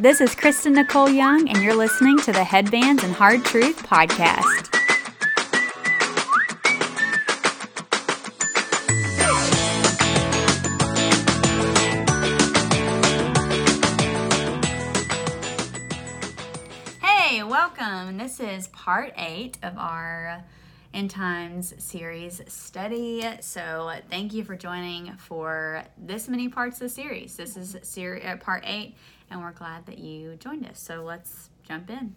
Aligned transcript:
This 0.00 0.20
is 0.20 0.32
Kristen 0.32 0.74
Nicole 0.74 1.08
Young, 1.08 1.48
and 1.48 1.60
you're 1.60 1.74
listening 1.74 2.18
to 2.18 2.30
the 2.30 2.44
Headbands 2.44 3.02
and 3.02 3.12
Hard 3.12 3.44
Truth 3.44 3.82
podcast. 3.82 4.68
Hey, 17.02 17.42
welcome. 17.42 18.18
This 18.18 18.38
is 18.38 18.68
part 18.68 19.12
eight 19.16 19.58
of 19.64 19.76
our 19.76 20.44
End 20.94 21.10
Times 21.10 21.74
series 21.78 22.40
study. 22.46 23.28
So, 23.40 23.92
thank 24.08 24.32
you 24.32 24.44
for 24.44 24.54
joining 24.54 25.16
for 25.16 25.82
this 25.98 26.28
many 26.28 26.48
parts 26.48 26.76
of 26.76 26.82
the 26.82 26.88
series. 26.88 27.36
This 27.36 27.56
is 27.56 27.74
uh, 27.74 28.36
part 28.36 28.62
eight, 28.64 28.94
and 29.30 29.40
we're 29.40 29.52
glad 29.52 29.86
that 29.86 29.98
you 29.98 30.36
joined 30.36 30.66
us. 30.66 30.80
So, 30.80 31.02
let's 31.02 31.50
jump 31.66 31.90
in. 31.90 32.14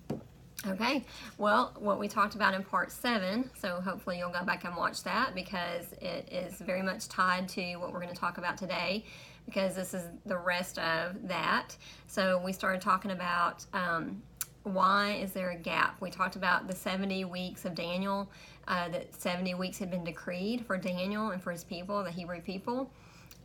Okay, 0.67 1.03
well, 1.39 1.73
what 1.79 1.97
we 1.97 2.07
talked 2.07 2.35
about 2.35 2.53
in 2.53 2.63
part 2.63 2.91
seven, 2.91 3.49
so 3.59 3.81
hopefully 3.81 4.19
you'll 4.19 4.29
go 4.29 4.45
back 4.45 4.63
and 4.63 4.75
watch 4.75 5.03
that 5.03 5.33
because 5.33 5.91
it 5.99 6.29
is 6.31 6.61
very 6.61 6.83
much 6.83 7.07
tied 7.07 7.49
to 7.49 7.77
what 7.77 7.91
we're 7.91 7.99
going 7.99 8.13
to 8.13 8.19
talk 8.19 8.37
about 8.37 8.57
today 8.57 9.03
because 9.47 9.75
this 9.75 9.95
is 9.95 10.03
the 10.27 10.37
rest 10.37 10.77
of 10.77 11.27
that. 11.27 11.75
So 12.05 12.39
we 12.45 12.53
started 12.53 12.79
talking 12.79 13.09
about 13.09 13.65
um, 13.73 14.21
why 14.61 15.13
is 15.13 15.31
there 15.31 15.49
a 15.49 15.57
gap. 15.57 15.99
We 15.99 16.11
talked 16.11 16.35
about 16.35 16.67
the 16.67 16.75
70 16.75 17.25
weeks 17.25 17.65
of 17.65 17.73
Daniel, 17.73 18.29
uh, 18.67 18.89
that 18.89 19.19
70 19.19 19.55
weeks 19.55 19.79
had 19.79 19.89
been 19.89 20.03
decreed 20.03 20.63
for 20.67 20.77
Daniel 20.77 21.31
and 21.31 21.41
for 21.41 21.51
his 21.51 21.63
people, 21.63 22.03
the 22.03 22.11
Hebrew 22.11 22.39
people 22.39 22.91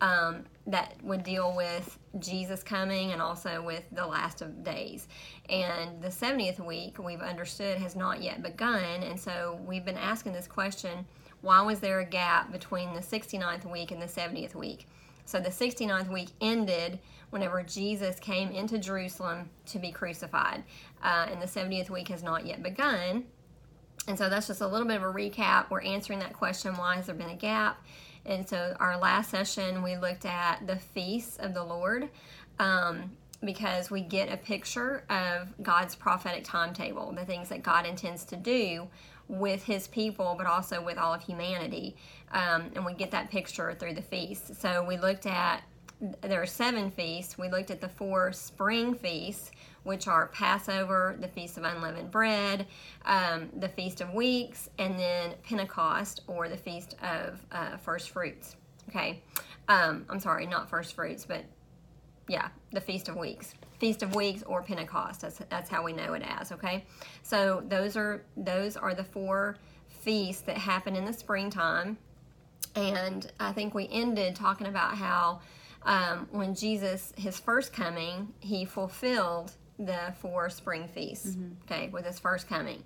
um, 0.00 0.44
that 0.66 0.94
would 1.02 1.22
deal 1.22 1.54
with 1.56 1.98
Jesus 2.18 2.62
coming 2.62 3.12
and 3.12 3.22
also 3.22 3.62
with 3.62 3.84
the 3.92 4.06
last 4.06 4.42
of 4.42 4.62
days. 4.62 5.08
And 5.48 6.02
the 6.02 6.08
70th 6.08 6.64
week, 6.64 6.98
we've 6.98 7.20
understood, 7.20 7.78
has 7.78 7.96
not 7.96 8.22
yet 8.22 8.42
begun. 8.42 9.02
And 9.02 9.18
so 9.18 9.60
we've 9.66 9.84
been 9.84 9.96
asking 9.96 10.32
this 10.32 10.46
question 10.46 11.06
why 11.42 11.60
was 11.60 11.80
there 11.80 12.00
a 12.00 12.04
gap 12.04 12.50
between 12.50 12.92
the 12.94 13.00
69th 13.00 13.70
week 13.70 13.92
and 13.92 14.00
the 14.00 14.06
70th 14.06 14.54
week? 14.54 14.86
So 15.26 15.38
the 15.38 15.50
69th 15.50 16.10
week 16.10 16.30
ended 16.40 16.98
whenever 17.30 17.62
Jesus 17.62 18.18
came 18.18 18.50
into 18.50 18.78
Jerusalem 18.78 19.50
to 19.66 19.78
be 19.78 19.92
crucified. 19.92 20.64
Uh, 21.02 21.26
and 21.30 21.40
the 21.40 21.46
70th 21.46 21.90
week 21.90 22.08
has 22.08 22.22
not 22.22 22.46
yet 22.46 22.62
begun. 22.62 23.24
And 24.08 24.16
so 24.16 24.28
that's 24.28 24.46
just 24.46 24.60
a 24.60 24.66
little 24.66 24.86
bit 24.86 24.96
of 24.96 25.02
a 25.02 25.12
recap. 25.12 25.70
We're 25.70 25.82
answering 25.82 26.20
that 26.20 26.32
question 26.32 26.76
why 26.76 26.96
has 26.96 27.06
there 27.06 27.14
been 27.14 27.30
a 27.30 27.36
gap? 27.36 27.84
And 28.26 28.48
so, 28.48 28.76
our 28.80 28.98
last 28.98 29.30
session, 29.30 29.82
we 29.82 29.96
looked 29.96 30.26
at 30.26 30.66
the 30.66 30.76
feasts 30.76 31.36
of 31.38 31.54
the 31.54 31.62
Lord 31.62 32.08
um, 32.58 33.12
because 33.44 33.90
we 33.90 34.00
get 34.00 34.32
a 34.32 34.36
picture 34.36 35.04
of 35.08 35.54
God's 35.62 35.94
prophetic 35.94 36.42
timetable, 36.44 37.12
the 37.12 37.24
things 37.24 37.48
that 37.50 37.62
God 37.62 37.86
intends 37.86 38.24
to 38.26 38.36
do 38.36 38.88
with 39.28 39.62
his 39.64 39.86
people, 39.88 40.34
but 40.36 40.46
also 40.46 40.82
with 40.82 40.98
all 40.98 41.14
of 41.14 41.22
humanity. 41.22 41.96
Um, 42.32 42.70
and 42.74 42.84
we 42.84 42.94
get 42.94 43.12
that 43.12 43.30
picture 43.30 43.74
through 43.74 43.94
the 43.94 44.02
feasts. 44.02 44.58
So, 44.58 44.84
we 44.84 44.98
looked 44.98 45.26
at 45.26 45.62
there 46.00 46.42
are 46.42 46.46
seven 46.46 46.90
feasts. 46.90 47.38
We 47.38 47.48
looked 47.48 47.70
at 47.70 47.80
the 47.80 47.88
four 47.88 48.32
spring 48.32 48.94
feasts, 48.94 49.50
which 49.82 50.08
are 50.08 50.26
Passover, 50.28 51.16
the 51.20 51.28
Feast 51.28 51.56
of 51.56 51.64
Unleavened 51.64 52.10
Bread, 52.10 52.66
um, 53.04 53.48
the 53.56 53.68
Feast 53.68 54.00
of 54.00 54.12
Weeks, 54.12 54.68
and 54.78 54.98
then 54.98 55.34
Pentecost, 55.42 56.22
or 56.26 56.48
the 56.48 56.56
Feast 56.56 56.96
of 57.02 57.40
uh, 57.52 57.76
First 57.78 58.10
Fruits. 58.10 58.56
Okay, 58.88 59.22
um, 59.68 60.04
I'm 60.08 60.20
sorry, 60.20 60.46
not 60.46 60.68
First 60.68 60.94
Fruits, 60.94 61.24
but 61.24 61.44
yeah, 62.28 62.48
the 62.72 62.80
Feast 62.80 63.08
of 63.08 63.16
Weeks. 63.16 63.54
Feast 63.78 64.02
of 64.02 64.14
Weeks 64.14 64.42
or 64.42 64.62
Pentecost. 64.62 65.22
That's 65.22 65.38
that's 65.48 65.70
how 65.70 65.82
we 65.82 65.92
know 65.92 66.14
it 66.14 66.22
as. 66.26 66.52
Okay, 66.52 66.84
so 67.22 67.62
those 67.68 67.96
are 67.96 68.22
those 68.36 68.76
are 68.76 68.94
the 68.94 69.04
four 69.04 69.56
feasts 69.88 70.42
that 70.42 70.58
happen 70.58 70.94
in 70.94 71.04
the 71.04 71.12
springtime, 71.12 71.96
and 72.74 73.32
I 73.40 73.52
think 73.52 73.74
we 73.74 73.88
ended 73.90 74.36
talking 74.36 74.66
about 74.66 74.96
how 74.96 75.40
um, 75.86 76.28
when 76.32 76.54
Jesus 76.54 77.12
his 77.16 77.38
first 77.38 77.72
coming, 77.72 78.28
he 78.40 78.64
fulfilled 78.64 79.52
the 79.78 80.12
four 80.20 80.50
spring 80.50 80.88
feasts, 80.88 81.30
mm-hmm. 81.30 81.52
okay, 81.64 81.88
with 81.88 82.04
his 82.04 82.18
first 82.18 82.48
coming. 82.48 82.82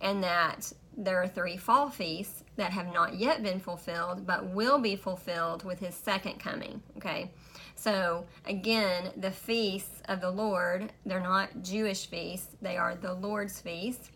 And 0.00 0.22
that 0.22 0.72
there 0.96 1.20
are 1.22 1.26
three 1.26 1.56
fall 1.56 1.90
feasts 1.90 2.44
that 2.56 2.70
have 2.70 2.92
not 2.92 3.16
yet 3.16 3.42
been 3.42 3.60
fulfilled, 3.60 4.26
but 4.26 4.46
will 4.46 4.78
be 4.78 4.94
fulfilled 4.96 5.64
with 5.64 5.78
his 5.78 5.94
second 5.94 6.38
coming, 6.38 6.82
okay? 6.96 7.30
So, 7.74 8.24
again, 8.46 9.10
the 9.16 9.30
feasts 9.30 10.02
of 10.08 10.20
the 10.20 10.30
Lord, 10.30 10.92
they're 11.04 11.20
not 11.20 11.62
Jewish 11.62 12.06
feasts, 12.06 12.56
they 12.62 12.76
are 12.76 12.94
the 12.94 13.14
Lord's 13.14 13.60
feasts. 13.60 14.10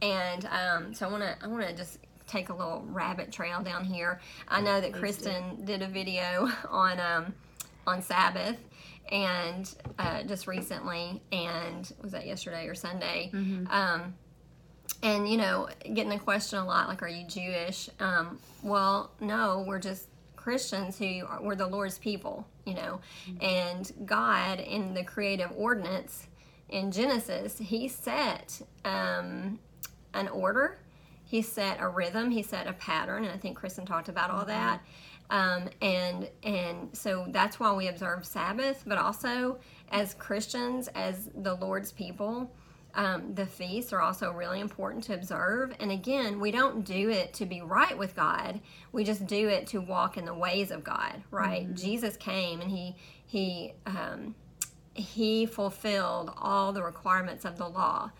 And 0.00 0.46
um, 0.46 0.94
so 0.94 1.06
I 1.06 1.10
want 1.10 1.22
to 1.22 1.36
I 1.42 1.46
want 1.46 1.66
to 1.66 1.74
just 1.74 1.98
take 2.26 2.48
a 2.48 2.54
little 2.54 2.84
rabbit 2.88 3.30
trail 3.30 3.62
down 3.62 3.84
here. 3.84 4.20
I 4.48 4.60
know 4.60 4.80
that 4.80 4.92
Kristen 4.92 5.64
did 5.64 5.82
a 5.82 5.86
video 5.86 6.48
on 6.68 6.98
um, 6.98 7.34
on 7.86 8.02
Sabbath 8.02 8.56
and 9.10 9.74
uh, 9.98 10.22
just 10.22 10.46
recently, 10.46 11.22
and 11.32 11.92
was 12.02 12.12
that 12.12 12.26
yesterday 12.26 12.66
or 12.66 12.74
Sunday? 12.74 13.30
Mm-hmm. 13.32 13.66
Um, 13.70 14.14
and 15.02 15.28
you 15.28 15.36
know, 15.36 15.68
getting 15.82 16.10
the 16.10 16.18
question 16.18 16.58
a 16.58 16.64
lot, 16.64 16.88
like, 16.88 17.02
"Are 17.02 17.08
you 17.08 17.26
Jewish?" 17.26 17.90
Um, 18.00 18.38
well, 18.62 19.12
no, 19.20 19.64
we're 19.66 19.80
just 19.80 20.08
Christians 20.36 20.98
who 20.98 21.24
are, 21.26 21.42
we're 21.42 21.54
the 21.54 21.66
Lord's 21.66 21.98
people, 21.98 22.46
you 22.64 22.74
know, 22.74 23.00
mm-hmm. 23.28 23.44
and 23.44 23.92
God 24.06 24.60
in 24.60 24.94
the 24.94 25.04
creative 25.04 25.52
ordinance 25.56 26.26
in 26.72 26.90
Genesis, 26.90 27.58
He 27.58 27.86
set 27.86 28.60
um, 28.84 29.60
an 30.14 30.28
order, 30.28 30.78
He 31.24 31.42
set 31.42 31.80
a 31.80 31.88
rhythm, 31.88 32.30
He 32.30 32.42
set 32.42 32.66
a 32.66 32.72
pattern, 32.72 33.24
and 33.24 33.32
I 33.32 33.36
think 33.36 33.56
Kristen 33.56 33.86
talked 33.86 34.08
about 34.08 34.30
all 34.30 34.40
mm-hmm. 34.40 34.48
that. 34.48 34.80
Um, 35.32 35.70
and 35.80 36.28
and 36.42 36.90
so 36.92 37.24
that's 37.30 37.58
why 37.58 37.72
we 37.72 37.88
observe 37.88 38.26
Sabbath, 38.26 38.84
but 38.86 38.98
also 38.98 39.58
as 39.90 40.12
Christians, 40.12 40.88
as 40.88 41.30
the 41.34 41.54
Lord's 41.54 41.90
people, 41.90 42.52
um, 42.94 43.34
the 43.34 43.46
feasts 43.46 43.94
are 43.94 44.02
also 44.02 44.30
really 44.30 44.60
important 44.60 45.04
to 45.04 45.14
observe. 45.14 45.74
And 45.80 45.90
again, 45.90 46.38
we 46.38 46.50
don't 46.50 46.84
do 46.84 47.08
it 47.08 47.32
to 47.34 47.46
be 47.46 47.62
right 47.62 47.96
with 47.96 48.14
God. 48.14 48.60
We 48.92 49.04
just 49.04 49.26
do 49.26 49.48
it 49.48 49.66
to 49.68 49.80
walk 49.80 50.18
in 50.18 50.26
the 50.26 50.34
ways 50.34 50.70
of 50.70 50.84
God, 50.84 51.22
right? 51.30 51.64
Mm-hmm. 51.64 51.76
Jesus 51.76 52.18
came 52.18 52.60
and 52.60 52.70
he 52.70 52.94
he 53.24 53.72
um, 53.86 54.34
he 54.92 55.46
fulfilled 55.46 56.30
all 56.36 56.74
the 56.74 56.82
requirements 56.82 57.46
of 57.46 57.56
the 57.56 57.68
law. 57.68 58.10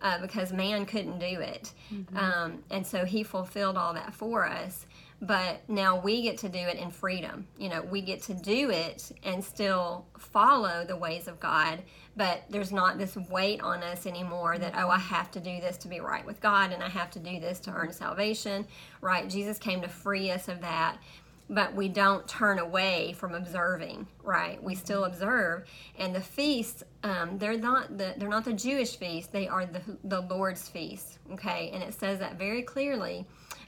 Uh, 0.00 0.20
because 0.20 0.52
man 0.52 0.86
couldn't 0.86 1.18
do 1.18 1.40
it. 1.40 1.72
Mm-hmm. 1.92 2.16
Um, 2.16 2.62
and 2.70 2.86
so 2.86 3.04
he 3.04 3.24
fulfilled 3.24 3.76
all 3.76 3.94
that 3.94 4.14
for 4.14 4.46
us 4.46 4.86
but 5.20 5.68
now 5.68 5.98
we 5.98 6.22
get 6.22 6.38
to 6.38 6.48
do 6.48 6.58
it 6.58 6.76
in 6.76 6.90
freedom. 6.90 7.46
You 7.58 7.68
know, 7.68 7.82
we 7.82 8.02
get 8.02 8.22
to 8.24 8.34
do 8.34 8.70
it 8.70 9.10
and 9.24 9.42
still 9.42 10.06
follow 10.16 10.84
the 10.84 10.96
ways 10.96 11.26
of 11.26 11.40
God, 11.40 11.82
but 12.16 12.44
there's 12.50 12.70
not 12.70 12.98
this 12.98 13.16
weight 13.16 13.60
on 13.60 13.82
us 13.82 14.06
anymore 14.06 14.58
that, 14.58 14.74
oh, 14.76 14.88
I 14.88 14.98
have 14.98 15.30
to 15.32 15.40
do 15.40 15.60
this 15.60 15.76
to 15.78 15.88
be 15.88 15.98
right 15.98 16.24
with 16.24 16.40
God 16.40 16.72
and 16.72 16.82
I 16.82 16.88
have 16.88 17.10
to 17.12 17.18
do 17.18 17.40
this 17.40 17.58
to 17.60 17.72
earn 17.72 17.92
salvation, 17.92 18.66
right? 19.00 19.28
Jesus 19.28 19.58
came 19.58 19.80
to 19.82 19.88
free 19.88 20.30
us 20.30 20.46
of 20.48 20.60
that. 20.60 20.98
But 21.50 21.74
we 21.74 21.88
don't 21.88 22.28
turn 22.28 22.58
away 22.58 23.14
from 23.14 23.34
observing, 23.34 24.06
right? 24.22 24.62
We 24.62 24.74
still 24.74 25.04
observe, 25.06 25.64
and 25.96 26.14
the 26.14 26.20
feasts 26.20 26.82
um, 27.02 27.38
they're 27.38 27.56
not 27.56 27.96
the 27.96 28.12
they're 28.18 28.28
not 28.28 28.44
the 28.44 28.52
Jewish 28.52 28.98
feasts 28.98 29.30
they 29.32 29.48
are 29.48 29.64
the 29.64 29.80
the 30.04 30.20
Lord's 30.20 30.68
feasts 30.68 31.18
Okay, 31.32 31.70
and 31.72 31.82
it 31.82 31.94
says 31.94 32.18
that 32.18 32.38
very 32.38 32.60
clearly 32.60 33.24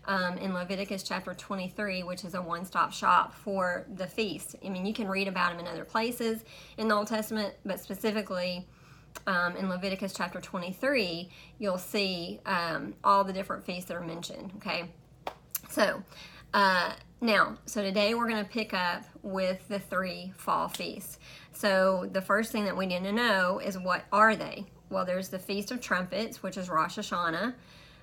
um, 0.07 0.39
in 0.39 0.53
Leviticus 0.55 1.03
chapter 1.03 1.35
23, 1.35 2.03
which 2.03 2.25
is 2.25 2.35
a 2.35 2.43
one 2.43 2.65
stop 2.65 2.93
shop 2.93 3.35
for 3.35 3.87
the 3.95 4.07
feast. 4.07 4.57
I 4.65 4.69
mean, 4.69 4.87
you 4.87 4.95
can 4.95 5.09
read 5.09 5.29
about 5.29 5.51
them 5.51 5.61
in 5.61 5.71
other 5.71 5.85
places 5.85 6.45
in 6.79 6.89
the 6.89 6.95
Old 6.95 7.07
Testament, 7.09 7.55
but 7.65 7.81
specifically 7.81 8.67
um, 9.27 9.57
in 9.57 9.69
Leviticus 9.69 10.13
chapter 10.13 10.41
23, 10.41 11.29
you'll 11.59 11.79
see 11.79 12.41
um, 12.47 12.95
all 13.05 13.25
the 13.25 13.33
different 13.33 13.65
feasts 13.65 13.89
that 13.89 13.97
are 13.97 14.05
mentioned. 14.05 14.53
Okay, 14.57 14.91
so 15.69 16.03
uh, 16.55 16.93
now, 17.21 17.59
so 17.67 17.83
today 17.83 18.15
we're 18.15 18.29
going 18.29 18.43
to 18.43 18.51
pick 18.51 18.73
up 18.73 19.05
with 19.23 19.67
the 19.69 19.79
three 19.79 20.33
fall 20.37 20.69
feasts. 20.69 21.19
So 21.53 22.09
the 22.11 22.23
first 22.23 22.53
thing 22.53 22.65
that 22.65 22.77
we 22.77 22.87
need 22.87 23.05
to 23.05 23.13
know 23.13 23.59
is 23.59 23.79
what 23.79 24.05
are 24.13 24.35
they? 24.35 24.67
Well, 24.89 25.05
there's 25.05 25.29
the 25.29 25.39
Feast 25.39 25.71
of 25.71 25.81
Trumpets, 25.81 26.43
which 26.43 26.57
is 26.57 26.69
Rosh 26.69 26.99
Hashanah. 26.99 27.55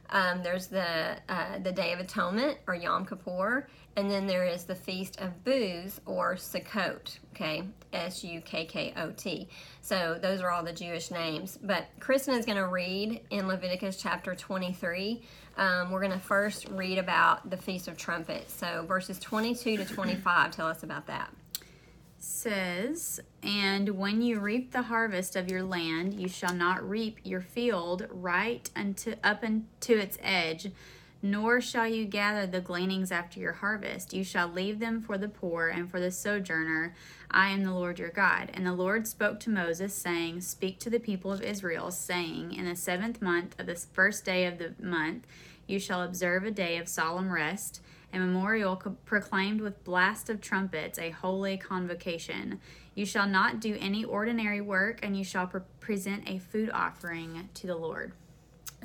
Um, 0.09 0.42
there's 0.42 0.68
the 0.68 1.18
uh, 1.27 1.59
the 1.59 1.71
Day 1.71 1.94
of 1.94 2.00
Atonement 2.00 2.57
or 2.68 2.75
Yom 2.75 3.06
Kippur, 3.06 3.68
and 3.95 4.09
then 4.09 4.27
there 4.27 4.45
is 4.45 4.63
the 4.63 4.75
Feast 4.75 5.19
of 5.19 5.44
Booths 5.44 6.00
or 6.06 6.36
Sukkot. 6.36 7.18
Okay, 7.36 7.63
S 7.94 8.24
U 8.24 8.42
K 8.42 8.65
K 8.65 8.94
O 8.98 9.12
T. 9.12 9.50
So 9.81 10.18
those 10.21 10.42
are 10.42 10.50
all 10.50 10.63
the 10.63 10.74
Jewish 10.74 11.12
names. 11.12 11.57
But 11.62 11.88
Kristen 12.00 12.36
is 12.36 12.45
going 12.45 12.57
to 12.57 12.68
read 12.68 13.21
in 13.30 13.48
Leviticus 13.48 13.98
chapter 13.98 14.36
23. 14.36 15.21
Um, 15.57 15.92
we're 15.92 16.01
going 16.01 16.12
to 16.12 16.19
first 16.19 16.68
read 16.69 16.98
about 16.98 17.50
the 17.50 17.57
Feast 17.57 17.88
of 17.88 17.98
Trumpets. 17.98 18.54
So 18.54 18.86
verses 18.88 19.19
22 19.19 19.77
to 19.77 19.86
25. 19.86 20.51
tell 20.51 20.68
us 20.68 20.83
about 20.83 21.07
that. 21.07 21.31
Says, 22.19 23.19
And 23.43 23.89
when 23.89 24.21
you 24.21 24.39
reap 24.39 24.71
the 24.71 24.83
harvest 24.83 25.35
of 25.35 25.49
your 25.49 25.63
land, 25.63 26.19
you 26.19 26.27
shall 26.27 26.53
not 26.53 26.87
reap 26.87 27.19
your 27.23 27.41
field 27.41 28.07
right 28.09 28.69
unto 28.75 29.15
up 29.23 29.43
unto 29.43 29.93
its 29.93 30.17
edge, 30.21 30.71
nor 31.21 31.59
shall 31.59 31.87
you 31.87 32.05
gather 32.05 32.45
the 32.45 32.61
gleanings 32.61 33.11
after 33.11 33.39
your 33.39 33.53
harvest. 33.53 34.13
You 34.13 34.23
shall 34.23 34.47
leave 34.47 34.79
them 34.79 35.01
for 35.01 35.17
the 35.17 35.27
poor 35.27 35.67
and 35.67 35.89
for 35.89 35.99
the 35.99 36.11
sojourner. 36.11 36.95
I 37.31 37.49
am 37.49 37.63
the 37.63 37.73
Lord 37.73 37.99
your 37.99 38.09
God. 38.09 38.51
And 38.53 38.65
the 38.65 38.73
Lord 38.73 39.07
spoke 39.07 39.39
to 39.41 39.49
Moses, 39.49 39.93
saying, 39.93 40.41
Speak 40.41 40.79
to 40.79 40.89
the 40.89 40.99
people 40.99 41.31
of 41.31 41.41
Israel, 41.41 41.91
saying, 41.91 42.53
In 42.53 42.65
the 42.65 42.75
seventh 42.75 43.21
month 43.21 43.59
of 43.59 43.65
the 43.65 43.75
first 43.75 44.25
day 44.25 44.45
of 44.45 44.57
the 44.59 44.75
month, 44.79 45.25
you 45.65 45.79
shall 45.79 46.01
observe 46.01 46.43
a 46.43 46.51
day 46.51 46.77
of 46.77 46.87
solemn 46.87 47.31
rest 47.31 47.81
a 48.13 48.19
memorial 48.19 48.75
proclaimed 49.06 49.62
with 49.62 49.83
blast 49.83 50.30
of 50.30 50.42
trumpets, 50.42 50.98
a 50.98 51.09
holy 51.09 51.57
convocation. 51.57 52.59
You 52.95 53.06
shall 53.06 53.27
not 53.27 53.59
do 53.59 53.77
any 53.80 54.06
ordinary 54.06 54.62
work, 54.62 55.00
and 55.04 55.18
you 55.18 55.24
shall 55.24 55.48
pre- 55.48 55.62
present 55.80 56.24
a 56.27 56.39
food 56.39 56.69
offering 56.74 57.50
to 57.56 57.68
the 57.68 57.75
Lord. 57.75 58.13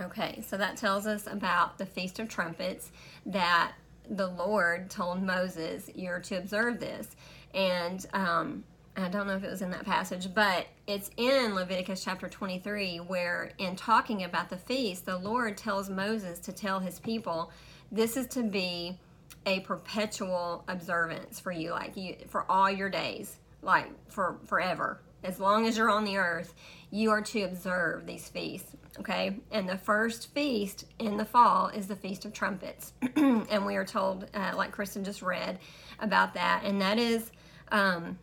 Okay, 0.01 0.43
so 0.47 0.57
that 0.57 0.77
tells 0.77 1.07
us 1.07 1.27
about 1.27 1.79
the 1.79 1.87
Feast 1.87 2.19
of 2.19 2.29
Trumpets 2.29 2.91
that 3.27 3.73
the 4.09 4.29
Lord 4.29 4.91
told 4.91 5.23
Moses, 5.23 5.91
You're 5.95 6.21
to 6.21 6.37
observe 6.37 6.81
this. 6.81 7.15
And 7.55 8.05
um, 8.13 8.65
I 8.97 9.09
don't 9.09 9.27
know 9.27 9.37
if 9.37 9.45
it 9.45 9.51
was 9.51 9.63
in 9.63 9.71
that 9.71 9.85
passage, 9.85 10.35
but 10.35 10.67
it's 10.87 11.11
in 11.17 11.55
Leviticus 11.55 12.05
chapter 12.05 12.29
23, 12.29 12.99
where 12.99 13.53
in 13.59 13.77
talking 13.77 14.25
about 14.25 14.51
the 14.51 14.57
feast, 14.57 15.07
the 15.07 15.17
Lord 15.17 15.57
tells 15.57 15.89
Moses 15.89 16.39
to 16.41 16.53
tell 16.53 16.81
his 16.81 16.99
people, 16.99 17.51
This 17.91 18.17
is 18.17 18.27
to 18.29 18.43
be 18.43 18.99
a 19.47 19.61
perpetual 19.61 20.65
observance 20.69 21.41
for 21.41 21.53
you, 21.53 21.71
like 21.71 21.97
you 21.97 22.17
for 22.29 22.51
all 22.51 22.71
your 22.71 22.89
days, 22.89 23.39
like 23.63 23.89
for 24.11 24.39
forever. 24.47 25.01
As 25.25 25.39
long 25.39 25.67
as 25.67 25.77
you're 25.77 25.91
on 25.91 26.05
the 26.05 26.17
earth, 26.17 26.55
you 26.91 27.11
are 27.11 27.23
to 27.23 27.43
observe 27.43 28.07
these 28.07 28.29
feasts. 28.29 28.77
Okay, 28.99 29.39
and 29.51 29.67
the 29.67 29.79
first 29.79 30.35
feast 30.35 30.85
in 30.99 31.17
the 31.17 31.25
fall 31.25 31.69
is 31.69 31.87
the 31.87 31.97
Feast 31.97 32.27
of 32.27 32.35
Trumpets, 32.35 32.93
and 33.17 33.65
we 33.65 33.77
are 33.77 33.87
told, 33.87 34.27
uh, 34.35 34.53
like 34.55 34.71
Kristen 34.71 35.03
just 35.03 35.23
read, 35.23 35.59
about 35.99 36.35
that, 36.35 36.63
and 36.65 36.79
that 36.83 36.99
is 36.99 37.33
um, 37.71 38.19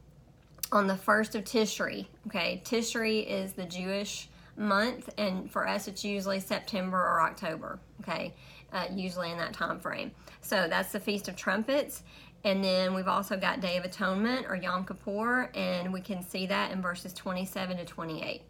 on 0.72 0.86
the 0.86 0.96
first 0.96 1.34
of 1.34 1.44
Tishri. 1.44 2.06
Okay, 2.28 2.62
Tishri 2.64 3.26
is 3.26 3.54
the 3.54 3.66
Jewish 3.66 4.30
month, 4.56 5.10
and 5.18 5.50
for 5.50 5.68
us, 5.68 5.88
it's 5.88 6.04
usually 6.06 6.40
September 6.40 6.98
or 6.98 7.22
October. 7.22 7.80
Okay, 8.02 8.36
uh, 8.72 8.86
usually 8.94 9.32
in 9.32 9.38
that 9.38 9.54
time 9.54 9.80
frame. 9.80 10.12
So 10.42 10.68
that's 10.70 10.92
the 10.92 11.00
Feast 11.00 11.28
of 11.28 11.36
Trumpets. 11.36 12.04
And 12.44 12.64
then 12.64 12.94
we've 12.94 13.08
also 13.08 13.38
got 13.38 13.60
Day 13.60 13.78
of 13.78 13.84
Atonement 13.84 14.46
or 14.48 14.56
Yom 14.56 14.86
Kippur, 14.86 15.52
and 15.54 15.92
we 15.92 16.00
can 16.00 16.24
see 16.24 16.46
that 16.48 16.72
in 16.72 16.82
verses 16.82 17.14
27 17.14 17.78
to 17.78 17.86
28. 17.86 18.42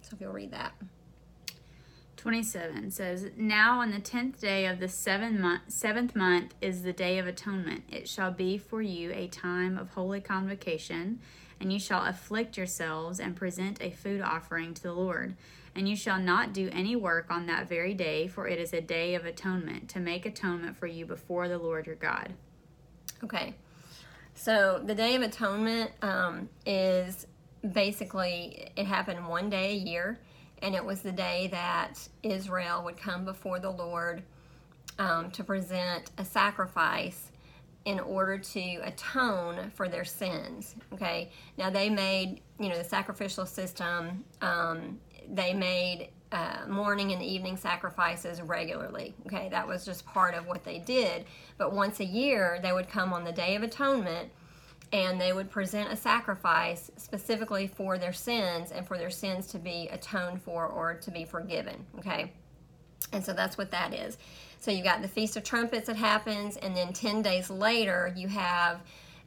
So 0.00 0.10
if 0.14 0.20
you'll 0.20 0.32
read 0.32 0.50
that. 0.50 0.72
27 2.16 2.90
says, 2.90 3.30
Now 3.34 3.80
on 3.80 3.92
the 3.92 3.98
tenth 3.98 4.42
day 4.42 4.66
of 4.66 4.78
the 4.78 4.88
seventh 4.88 5.40
month, 5.40 5.62
seventh 5.68 6.14
month 6.14 6.54
is 6.60 6.82
the 6.82 6.92
Day 6.92 7.18
of 7.18 7.26
Atonement. 7.26 7.84
It 7.88 8.08
shall 8.08 8.30
be 8.30 8.58
for 8.58 8.82
you 8.82 9.10
a 9.12 9.26
time 9.28 9.78
of 9.78 9.90
holy 9.90 10.20
convocation, 10.20 11.20
and 11.58 11.72
you 11.72 11.78
shall 11.78 12.04
afflict 12.04 12.58
yourselves 12.58 13.20
and 13.20 13.34
present 13.34 13.78
a 13.80 13.90
food 13.90 14.20
offering 14.20 14.74
to 14.74 14.82
the 14.82 14.92
Lord. 14.92 15.34
And 15.74 15.88
you 15.88 15.94
shall 15.96 16.18
not 16.18 16.52
do 16.52 16.68
any 16.72 16.96
work 16.96 17.26
on 17.30 17.46
that 17.46 17.68
very 17.68 17.94
day, 17.94 18.26
for 18.26 18.48
it 18.48 18.58
is 18.58 18.72
a 18.72 18.80
day 18.80 19.14
of 19.14 19.24
atonement, 19.24 19.88
to 19.90 20.00
make 20.00 20.26
atonement 20.26 20.76
for 20.76 20.86
you 20.86 21.06
before 21.06 21.48
the 21.48 21.58
Lord 21.58 21.86
your 21.86 21.96
God. 21.96 22.34
Okay. 23.22 23.54
So 24.34 24.80
the 24.84 24.94
Day 24.94 25.14
of 25.16 25.22
Atonement 25.22 25.90
um, 26.02 26.48
is 26.64 27.26
basically, 27.72 28.70
it 28.74 28.86
happened 28.86 29.28
one 29.28 29.50
day 29.50 29.72
a 29.72 29.76
year, 29.76 30.18
and 30.62 30.74
it 30.74 30.84
was 30.84 31.02
the 31.02 31.12
day 31.12 31.48
that 31.52 31.98
Israel 32.22 32.82
would 32.84 32.96
come 32.96 33.24
before 33.24 33.60
the 33.60 33.70
Lord 33.70 34.22
um, 34.98 35.30
to 35.32 35.44
present 35.44 36.10
a 36.18 36.24
sacrifice 36.24 37.30
in 37.84 37.98
order 38.00 38.38
to 38.38 38.76
atone 38.82 39.70
for 39.74 39.88
their 39.88 40.04
sins. 40.04 40.74
Okay. 40.92 41.30
Now 41.56 41.70
they 41.70 41.88
made, 41.88 42.40
you 42.58 42.68
know, 42.68 42.76
the 42.78 42.84
sacrificial 42.84 43.46
system 43.46 44.24
um, 44.42 44.98
they 45.30 45.54
made 45.54 46.10
uh, 46.32 46.58
morning 46.68 47.12
and 47.12 47.22
evening 47.22 47.56
sacrifices 47.56 48.40
regularly. 48.40 49.14
Okay, 49.26 49.48
that 49.50 49.66
was 49.66 49.84
just 49.84 50.06
part 50.06 50.34
of 50.34 50.46
what 50.46 50.64
they 50.64 50.78
did. 50.78 51.24
But 51.58 51.72
once 51.72 52.00
a 52.00 52.04
year, 52.04 52.58
they 52.62 52.72
would 52.72 52.88
come 52.88 53.12
on 53.12 53.24
the 53.24 53.32
Day 53.32 53.56
of 53.56 53.62
Atonement 53.62 54.30
and 54.92 55.20
they 55.20 55.32
would 55.32 55.50
present 55.50 55.92
a 55.92 55.96
sacrifice 55.96 56.90
specifically 56.96 57.68
for 57.68 57.96
their 57.96 58.12
sins 58.12 58.72
and 58.72 58.86
for 58.86 58.98
their 58.98 59.10
sins 59.10 59.46
to 59.48 59.58
be 59.58 59.88
atoned 59.92 60.42
for 60.42 60.66
or 60.66 60.94
to 60.94 61.10
be 61.10 61.24
forgiven. 61.24 61.84
Okay, 61.98 62.32
and 63.12 63.24
so 63.24 63.32
that's 63.32 63.56
what 63.56 63.70
that 63.70 63.94
is. 63.94 64.18
So 64.58 64.70
you 64.70 64.82
got 64.82 65.00
the 65.00 65.08
Feast 65.08 65.36
of 65.36 65.44
Trumpets 65.44 65.86
that 65.86 65.96
happens, 65.96 66.56
and 66.56 66.76
then 66.76 66.92
10 66.92 67.22
days 67.22 67.50
later, 67.50 68.12
you 68.16 68.28
have 68.28 68.80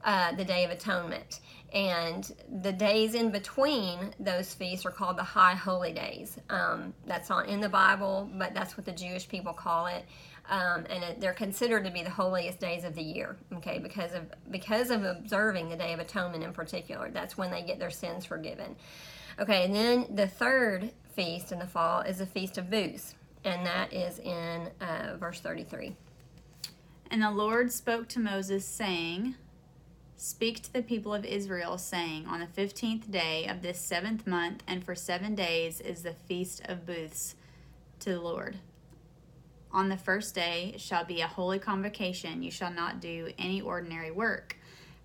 uh, 0.03 0.33
the 0.33 0.45
Day 0.45 0.63
of 0.63 0.71
Atonement. 0.71 1.39
And 1.73 2.31
the 2.61 2.71
days 2.71 3.15
in 3.15 3.31
between 3.31 4.13
those 4.19 4.53
feasts 4.53 4.85
are 4.85 4.91
called 4.91 5.17
the 5.17 5.23
High 5.23 5.55
Holy 5.55 5.91
Days. 5.91 6.37
Um, 6.49 6.93
that's 7.07 7.29
not 7.29 7.47
in 7.47 7.61
the 7.61 7.69
Bible, 7.69 8.29
but 8.35 8.53
that's 8.53 8.77
what 8.77 8.85
the 8.85 8.91
Jewish 8.91 9.27
people 9.27 9.53
call 9.53 9.87
it. 9.87 10.05
Um, 10.49 10.85
and 10.89 11.03
it, 11.03 11.21
they're 11.21 11.33
considered 11.33 11.85
to 11.85 11.91
be 11.91 12.03
the 12.03 12.09
holiest 12.09 12.59
days 12.59 12.83
of 12.83 12.93
the 12.93 13.01
year. 13.01 13.37
Okay, 13.53 13.79
because 13.79 14.13
of 14.13 14.23
because 14.51 14.91
of 14.91 15.03
observing 15.03 15.69
the 15.69 15.77
Day 15.77 15.93
of 15.93 15.99
Atonement 15.99 16.43
in 16.43 16.53
particular. 16.53 17.09
That's 17.09 17.37
when 17.37 17.49
they 17.49 17.63
get 17.63 17.79
their 17.79 17.89
sins 17.89 18.25
forgiven. 18.25 18.75
Okay, 19.39 19.63
and 19.65 19.73
then 19.73 20.05
the 20.13 20.27
third 20.27 20.91
feast 21.15 21.51
in 21.51 21.59
the 21.59 21.65
fall 21.65 22.01
is 22.01 22.19
the 22.19 22.25
Feast 22.25 22.57
of 22.57 22.69
Booths, 22.69 23.15
and 23.43 23.65
that 23.65 23.91
is 23.91 24.19
in 24.19 24.69
uh, 24.79 25.15
verse 25.17 25.39
33. 25.39 25.95
And 27.09 27.21
the 27.21 27.31
Lord 27.31 27.71
spoke 27.71 28.07
to 28.09 28.19
Moses, 28.19 28.65
saying, 28.65 29.35
Speak 30.23 30.63
to 30.63 30.71
the 30.71 30.81
people 30.81 31.13
of 31.13 31.25
Israel, 31.25 31.77
saying, 31.77 32.27
On 32.27 32.39
the 32.39 32.47
fifteenth 32.47 33.11
day 33.11 33.45
of 33.45 33.61
this 33.61 33.77
seventh 33.77 34.25
month, 34.25 34.63
and 34.65 34.81
for 34.81 34.95
seven 34.95 35.35
days, 35.35 35.81
is 35.81 36.01
the 36.01 36.13
feast 36.13 36.61
of 36.63 36.85
booths 36.85 37.35
to 37.99 38.11
the 38.11 38.21
Lord. 38.21 38.55
On 39.73 39.89
the 39.89 39.97
first 39.97 40.33
day 40.33 40.75
shall 40.77 41.03
be 41.03 41.19
a 41.19 41.27
holy 41.27 41.59
convocation. 41.59 42.41
You 42.41 42.51
shall 42.51 42.71
not 42.71 43.01
do 43.01 43.33
any 43.37 43.59
ordinary 43.59 44.11
work. 44.11 44.55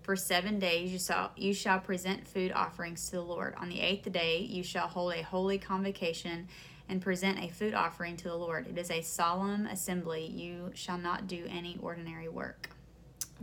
For 0.03 0.15
seven 0.15 0.57
days 0.57 0.89
you 0.89 0.99
shall, 0.99 1.33
you 1.35 1.53
shall 1.53 1.81
present 1.81 2.25
food 2.25 2.53
offerings 2.53 3.09
to 3.09 3.17
the 3.17 3.21
Lord. 3.21 3.55
On 3.57 3.67
the 3.67 3.81
eighth 3.81 4.09
day 4.13 4.39
you 4.39 4.63
shall 4.63 4.87
hold 4.87 5.15
a 5.15 5.21
holy 5.21 5.57
convocation 5.57 6.47
and 6.87 7.01
present 7.01 7.43
a 7.43 7.49
food 7.49 7.73
offering 7.73 8.15
to 8.15 8.29
the 8.29 8.37
Lord. 8.37 8.67
It 8.67 8.77
is 8.77 8.89
a 8.89 9.01
solemn 9.01 9.65
assembly. 9.65 10.27
You 10.27 10.71
shall 10.75 10.97
not 10.97 11.27
do 11.27 11.45
any 11.49 11.77
ordinary 11.81 12.29
work. 12.29 12.69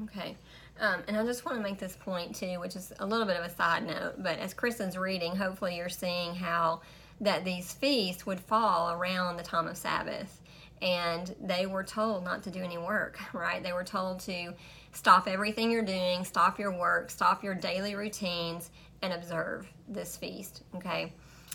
Okay. 0.04 0.36
Um, 0.80 1.02
and 1.08 1.16
I 1.16 1.24
just 1.24 1.44
want 1.46 1.56
to 1.56 1.62
make 1.62 1.78
this 1.78 1.96
point 1.96 2.34
too, 2.34 2.60
which 2.60 2.76
is 2.76 2.92
a 2.98 3.06
little 3.06 3.26
bit 3.26 3.36
of 3.36 3.44
a 3.44 3.54
side 3.54 3.86
note, 3.86 4.14
but 4.18 4.38
as 4.38 4.52
Kristen's 4.52 4.98
reading, 4.98 5.34
hopefully 5.34 5.76
you're 5.76 5.88
seeing 5.88 6.34
how 6.34 6.82
that 7.20 7.44
these 7.44 7.72
feasts 7.72 8.26
would 8.26 8.40
fall 8.40 8.92
around 8.92 9.36
the 9.36 9.42
time 9.42 9.66
of 9.66 9.76
Sabbath. 9.76 10.40
And 10.82 11.34
they 11.40 11.64
were 11.64 11.82
told 11.82 12.24
not 12.24 12.42
to 12.42 12.50
do 12.50 12.60
any 12.60 12.76
work, 12.76 13.18
right? 13.32 13.62
They 13.62 13.72
were 13.72 13.84
told 13.84 14.20
to 14.20 14.52
stop 14.92 15.26
everything 15.26 15.70
you're 15.70 15.82
doing, 15.82 16.24
stop 16.24 16.58
your 16.58 16.76
work, 16.78 17.10
stop 17.10 17.42
your 17.42 17.54
daily 17.54 17.94
routines, 17.94 18.70
and 19.02 19.12
observe 19.12 19.66
this 19.88 20.16
feast, 20.16 20.62
okay? 20.74 21.12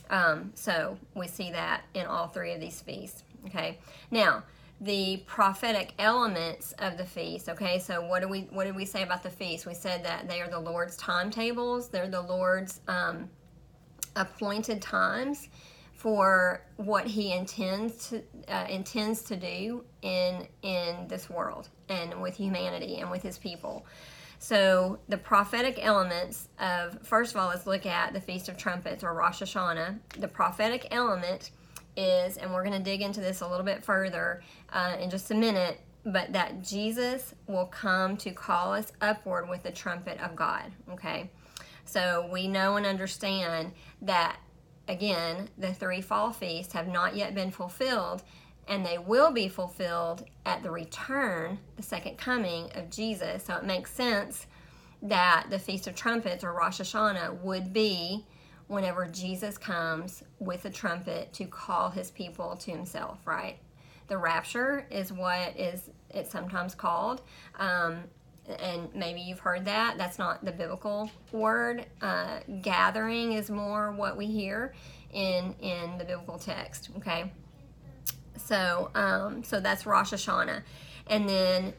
Um, 0.10 0.52
so 0.56 0.98
we 1.16 1.28
see 1.28 1.52
that 1.52 1.84
in 1.94 2.06
all 2.06 2.28
three 2.28 2.54
of 2.54 2.60
these 2.60 2.82
feasts, 2.82 3.24
okay? 3.48 3.78
Now, 4.10 4.44
the 4.82 5.18
prophetic 5.28 5.94
elements 6.00 6.74
of 6.80 6.98
the 6.98 7.06
feast. 7.06 7.48
Okay, 7.48 7.78
so 7.78 8.06
what 8.06 8.22
do 8.22 8.28
we 8.28 8.42
what 8.52 8.66
did 8.66 8.76
we 8.76 8.86
say 8.86 9.04
about 9.04 9.22
the 9.22 9.30
feast? 9.30 9.68
We 9.68 9.76
said 9.76 10.04
that 10.04 10.28
they 10.28 10.42
are 10.42 10.50
the 10.50 10.60
Lord's 10.60 10.98
timetables. 10.98 11.90
They're 11.90 12.10
the 12.10 12.22
Lord's 12.22 12.82
um, 12.88 13.30
appointed 14.16 14.82
times 14.82 15.50
for 15.94 16.66
what 16.78 17.06
He 17.06 17.32
intends 17.32 18.10
to 18.10 18.24
uh, 18.48 18.66
intends 18.68 19.22
to 19.26 19.36
do 19.36 19.86
in 20.02 20.48
in 20.64 21.08
this 21.08 21.30
world 21.30 21.70
and 21.88 22.20
with 22.20 22.36
humanity 22.36 22.98
and 23.02 23.12
with 23.12 23.22
His 23.22 23.38
people. 23.38 23.86
So 24.40 24.98
the 25.08 25.18
prophetic 25.18 25.78
elements 25.80 26.50
of 26.60 27.06
first 27.06 27.36
of 27.36 27.40
all, 27.40 27.50
let's 27.50 27.68
look 27.68 27.86
at 27.86 28.14
the 28.14 28.20
Feast 28.20 28.50
of 28.50 28.58
Trumpets 28.58 29.04
or 29.04 29.14
Rosh 29.14 29.44
Hashanah. 29.44 30.00
The 30.18 30.28
prophetic 30.28 30.88
element 30.90 31.52
is, 32.02 32.38
and 32.38 32.54
we're 32.54 32.64
going 32.64 32.78
to 32.78 32.84
dig 32.84 33.02
into 33.02 33.22
this 33.22 33.42
a 33.42 33.48
little 33.48 33.66
bit 33.66 33.84
further 33.84 34.42
uh, 34.72 34.96
in 35.00 35.10
just 35.10 35.32
a 35.32 35.36
minute, 35.36 35.80
but 36.06 36.34
that 36.34 36.64
Jesus 36.64 37.36
will 37.48 37.66
come 37.66 38.18
to 38.18 38.32
call 38.32 38.74
us 38.74 38.92
upward 39.02 39.48
with 39.48 39.64
the 39.64 39.72
trumpet 39.72 40.20
of 40.20 40.36
God. 40.36 40.72
Okay? 40.92 41.30
So 41.86 42.28
we 42.32 42.48
know 42.48 42.78
and 42.78 42.86
understand 42.86 43.74
that, 44.02 44.38
again, 44.88 45.50
the 45.58 45.74
three 45.74 46.02
fall 46.02 46.32
feasts 46.32 46.74
have 46.74 46.88
not 46.88 47.16
yet 47.16 47.36
been 47.36 47.52
fulfilled, 47.52 48.24
and 48.68 48.86
they 48.86 48.98
will 48.98 49.32
be 49.32 49.48
fulfilled 49.48 50.24
at 50.46 50.64
the 50.64 50.72
return, 50.72 51.60
the 51.76 51.84
second 51.84 52.18
coming 52.18 52.70
of 52.76 52.90
Jesus. 52.90 53.44
So 53.44 53.56
it 53.56 53.64
makes 53.64 53.92
sense 53.92 54.48
that 55.02 55.48
the 55.50 55.60
Feast 55.60 55.88
of 55.88 55.96
Trumpets 55.96 56.44
or 56.44 56.54
Rosh 56.54 56.80
Hashanah 56.80 57.42
would 57.42 57.74
be 57.74 58.26
whenever 58.72 59.06
Jesus 59.06 59.58
comes 59.58 60.24
with 60.40 60.64
a 60.64 60.70
trumpet 60.70 61.34
to 61.34 61.44
call 61.44 61.90
his 61.90 62.10
people 62.10 62.56
to 62.56 62.72
himself, 62.72 63.20
right? 63.28 63.58
The 64.08 64.18
rapture 64.18 64.88
is 64.90 65.12
what 65.12 65.60
is 65.60 65.90
it's 66.10 66.32
sometimes 66.32 66.74
called. 66.74 67.22
Um, 67.60 68.04
and 68.60 68.88
maybe 68.96 69.20
you've 69.20 69.40
heard 69.40 69.66
that. 69.66 69.98
That's 69.98 70.18
not 70.18 70.46
the 70.46 70.54
biblical 70.54 71.12
word. 71.34 71.86
Uh, 72.02 72.40
gathering 72.62 73.34
is 73.34 73.50
more 73.50 73.92
what 73.92 74.16
we 74.16 74.26
hear 74.26 74.74
in 75.12 75.54
in 75.60 75.98
the 75.98 76.06
biblical 76.06 76.40
text. 76.40 76.92
Okay, 76.98 77.30
so 78.38 78.90
um, 78.96 79.44
so 79.44 79.60
that's 79.60 79.86
Rosh 79.86 80.14
Hashanah, 80.14 80.64
and 81.08 81.28
then 81.28 81.74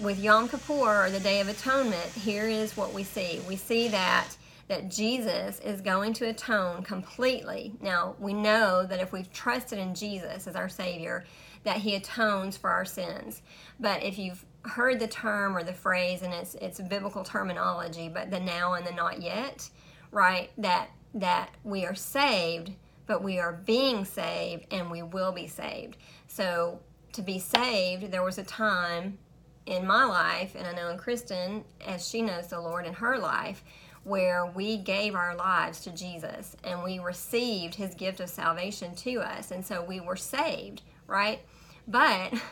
with 0.00 0.20
Yom 0.20 0.48
Kippur 0.48 1.06
or 1.06 1.10
the 1.10 1.20
Day 1.20 1.40
of 1.40 1.48
Atonement, 1.48 2.06
here 2.12 2.46
is 2.46 2.76
what 2.76 2.92
we 2.94 3.02
see. 3.02 3.40
We 3.48 3.56
see 3.56 3.88
that 3.88 4.36
that 4.68 4.90
Jesus 4.90 5.58
is 5.60 5.80
going 5.80 6.12
to 6.14 6.28
atone 6.28 6.82
completely. 6.82 7.74
Now 7.80 8.16
we 8.18 8.32
know 8.32 8.84
that 8.86 9.00
if 9.00 9.12
we've 9.12 9.32
trusted 9.32 9.78
in 9.78 9.94
Jesus 9.94 10.46
as 10.46 10.56
our 10.56 10.68
Savior, 10.68 11.24
that 11.64 11.78
He 11.78 11.94
atones 11.94 12.56
for 12.56 12.70
our 12.70 12.84
sins. 12.84 13.42
But 13.78 14.02
if 14.02 14.18
you've 14.18 14.44
heard 14.64 15.00
the 15.00 15.08
term 15.08 15.56
or 15.56 15.62
the 15.62 15.72
phrase, 15.72 16.22
and 16.22 16.32
it's 16.32 16.54
it's 16.56 16.80
biblical 16.80 17.24
terminology, 17.24 18.08
but 18.08 18.30
the 18.30 18.40
now 18.40 18.74
and 18.74 18.86
the 18.86 18.92
not 18.92 19.20
yet, 19.20 19.68
right? 20.10 20.50
That 20.58 20.90
that 21.14 21.50
we 21.64 21.84
are 21.84 21.94
saved, 21.94 22.72
but 23.06 23.22
we 23.22 23.38
are 23.38 23.52
being 23.52 24.04
saved, 24.04 24.66
and 24.72 24.90
we 24.90 25.02
will 25.02 25.32
be 25.32 25.46
saved. 25.46 25.96
So 26.28 26.80
to 27.12 27.22
be 27.22 27.38
saved, 27.38 28.10
there 28.10 28.22
was 28.22 28.38
a 28.38 28.44
time 28.44 29.18
in 29.66 29.86
my 29.86 30.04
life, 30.04 30.54
and 30.56 30.66
I 30.66 30.72
know 30.72 30.88
in 30.88 30.98
Kristen, 30.98 31.64
as 31.86 32.08
she 32.08 32.22
knows 32.22 32.48
the 32.48 32.60
Lord 32.60 32.86
in 32.86 32.94
her 32.94 33.18
life, 33.18 33.62
where 34.04 34.46
we 34.46 34.76
gave 34.76 35.14
our 35.14 35.36
lives 35.36 35.80
to 35.80 35.90
Jesus 35.90 36.56
and 36.64 36.82
we 36.82 36.98
received 36.98 37.74
his 37.74 37.94
gift 37.94 38.20
of 38.20 38.28
salvation 38.28 38.94
to 38.96 39.20
us. 39.20 39.50
And 39.50 39.64
so 39.64 39.82
we 39.82 40.00
were 40.00 40.16
saved, 40.16 40.82
right? 41.06 41.40
But 41.86 42.34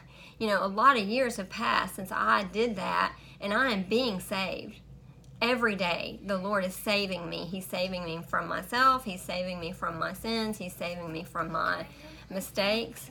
you 0.40 0.46
know, 0.46 0.64
a 0.64 0.66
lot 0.66 0.98
of 0.98 1.06
years 1.06 1.36
have 1.36 1.50
passed 1.50 1.96
since 1.96 2.10
I 2.10 2.44
did 2.44 2.74
that, 2.76 3.14
and 3.40 3.52
I 3.52 3.72
am 3.72 3.82
being 3.82 4.18
saved. 4.20 4.80
Every 5.42 5.74
day, 5.74 6.18
the 6.24 6.38
Lord 6.38 6.64
is 6.64 6.74
saving 6.74 7.28
me. 7.28 7.44
He's 7.44 7.66
saving 7.66 8.04
me 8.04 8.20
from 8.26 8.48
myself. 8.48 9.04
He's 9.04 9.22
saving 9.22 9.60
me 9.60 9.72
from 9.72 9.98
my 9.98 10.14
sins. 10.14 10.56
He's 10.58 10.74
saving 10.74 11.12
me 11.12 11.24
from 11.24 11.52
my 11.52 11.86
mistakes. 12.30 13.10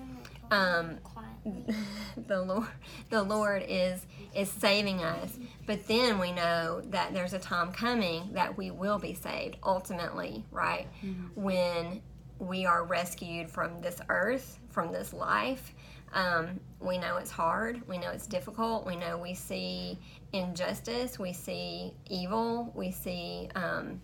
Um, 0.50 0.98
the 2.27 2.41
Lord, 2.41 2.67
the 3.12 3.22
Lord 3.22 3.63
is 3.67 4.05
is 4.36 4.50
saving 4.50 5.03
us. 5.03 5.38
But 5.65 5.88
then 5.88 6.19
we 6.19 6.31
know 6.31 6.81
that 6.89 7.13
there's 7.13 7.33
a 7.33 7.39
time 7.39 7.71
coming 7.71 8.29
that 8.33 8.57
we 8.57 8.71
will 8.71 9.00
be 9.00 9.13
saved 9.13 9.57
ultimately, 9.63 10.45
right? 10.51 10.88
Mm-hmm. 11.03 11.41
When 11.41 12.01
we 12.39 12.65
are 12.65 12.86
rescued 12.86 13.50
from 13.50 13.81
this 13.81 14.00
earth, 14.09 14.59
from 14.69 14.91
this 14.91 15.13
life, 15.13 15.74
um, 16.13 16.59
we 16.79 16.98
know 16.98 17.17
it's 17.17 17.31
hard. 17.31 17.88
We 17.88 17.98
know 17.98 18.09
it's 18.09 18.27
difficult. 18.27 18.86
We 18.86 18.95
know 18.95 19.17
we 19.17 19.33
see 19.33 20.00
injustice. 20.33 21.19
We 21.19 21.33
see 21.33 21.93
evil. 22.07 22.71
We 22.75 22.91
see 22.91 23.50
um, 23.55 24.01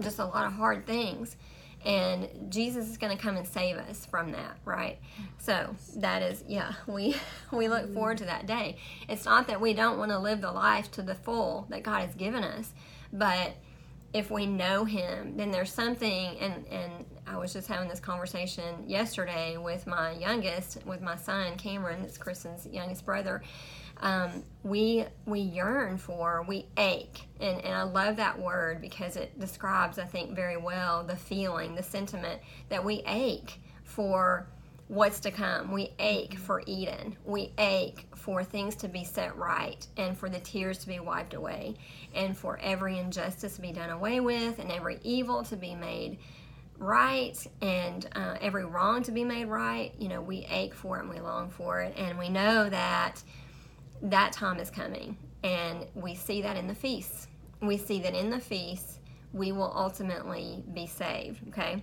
just 0.00 0.18
a 0.18 0.24
lot 0.24 0.46
of 0.46 0.52
hard 0.52 0.86
things. 0.86 1.36
And 1.84 2.28
Jesus 2.48 2.88
is 2.88 2.98
going 2.98 3.16
to 3.16 3.22
come 3.22 3.36
and 3.36 3.46
save 3.46 3.76
us 3.76 4.04
from 4.04 4.32
that, 4.32 4.58
right? 4.64 4.98
So 5.38 5.74
that 5.96 6.22
is, 6.22 6.44
yeah, 6.46 6.72
we 6.86 7.16
we 7.52 7.68
look 7.68 7.92
forward 7.94 8.18
to 8.18 8.24
that 8.24 8.46
day. 8.46 8.76
It's 9.08 9.24
not 9.24 9.46
that 9.48 9.60
we 9.60 9.74
don't 9.74 9.98
want 9.98 10.10
to 10.10 10.18
live 10.18 10.40
the 10.40 10.52
life 10.52 10.90
to 10.92 11.02
the 11.02 11.14
full 11.14 11.66
that 11.70 11.82
God 11.82 12.02
has 12.02 12.14
given 12.14 12.42
us, 12.42 12.72
but 13.12 13.54
if 14.12 14.30
we 14.30 14.46
know 14.46 14.84
him 14.84 15.36
then 15.36 15.50
there's 15.50 15.72
something 15.72 16.38
and 16.38 16.66
and 16.68 17.04
i 17.26 17.36
was 17.36 17.52
just 17.52 17.68
having 17.68 17.88
this 17.88 18.00
conversation 18.00 18.82
yesterday 18.86 19.58
with 19.58 19.86
my 19.86 20.12
youngest 20.12 20.78
with 20.86 21.02
my 21.02 21.14
son 21.14 21.56
cameron 21.56 22.00
that's 22.00 22.16
kristen's 22.16 22.66
youngest 22.66 23.04
brother 23.04 23.42
um, 24.00 24.44
we 24.62 25.04
we 25.26 25.40
yearn 25.40 25.98
for 25.98 26.44
we 26.46 26.66
ache 26.76 27.22
and, 27.40 27.64
and 27.64 27.74
i 27.74 27.82
love 27.82 28.16
that 28.16 28.38
word 28.38 28.80
because 28.80 29.16
it 29.16 29.38
describes 29.40 29.98
i 29.98 30.04
think 30.04 30.34
very 30.34 30.56
well 30.56 31.02
the 31.04 31.16
feeling 31.16 31.74
the 31.74 31.82
sentiment 31.82 32.40
that 32.68 32.84
we 32.84 33.02
ache 33.06 33.60
for 33.84 34.46
what's 34.88 35.20
to 35.20 35.30
come. 35.30 35.70
We 35.70 35.92
ache 35.98 36.38
for 36.38 36.62
Eden. 36.66 37.16
We 37.24 37.52
ache 37.58 38.06
for 38.16 38.42
things 38.42 38.74
to 38.76 38.88
be 38.88 39.04
set 39.04 39.36
right 39.36 39.86
and 39.96 40.16
for 40.16 40.28
the 40.28 40.40
tears 40.40 40.78
to 40.78 40.88
be 40.88 40.98
wiped 40.98 41.34
away 41.34 41.76
and 42.14 42.36
for 42.36 42.58
every 42.62 42.98
injustice 42.98 43.56
to 43.56 43.62
be 43.62 43.72
done 43.72 43.90
away 43.90 44.20
with 44.20 44.58
and 44.58 44.72
every 44.72 44.98
evil 45.02 45.44
to 45.44 45.56
be 45.56 45.74
made 45.74 46.18
right 46.78 47.34
and 47.60 48.08
uh, 48.14 48.36
every 48.40 48.64
wrong 48.64 49.02
to 49.02 49.12
be 49.12 49.24
made 49.24 49.46
right. 49.46 49.92
You 49.98 50.08
know, 50.08 50.22
we 50.22 50.46
ache 50.50 50.74
for 50.74 50.96
it 50.96 51.00
and 51.02 51.10
we 51.10 51.20
long 51.20 51.50
for 51.50 51.80
it. 51.82 51.94
And 51.96 52.18
we 52.18 52.30
know 52.30 52.68
that 52.70 53.22
that 54.02 54.32
time 54.32 54.58
is 54.58 54.70
coming. 54.70 55.16
And 55.44 55.86
we 55.94 56.14
see 56.14 56.42
that 56.42 56.56
in 56.56 56.66
the 56.66 56.74
feasts. 56.74 57.28
We 57.60 57.76
see 57.76 58.00
that 58.00 58.14
in 58.14 58.30
the 58.30 58.40
feasts, 58.40 58.98
we 59.32 59.52
will 59.52 59.72
ultimately 59.74 60.64
be 60.72 60.86
saved. 60.86 61.48
Okay? 61.48 61.82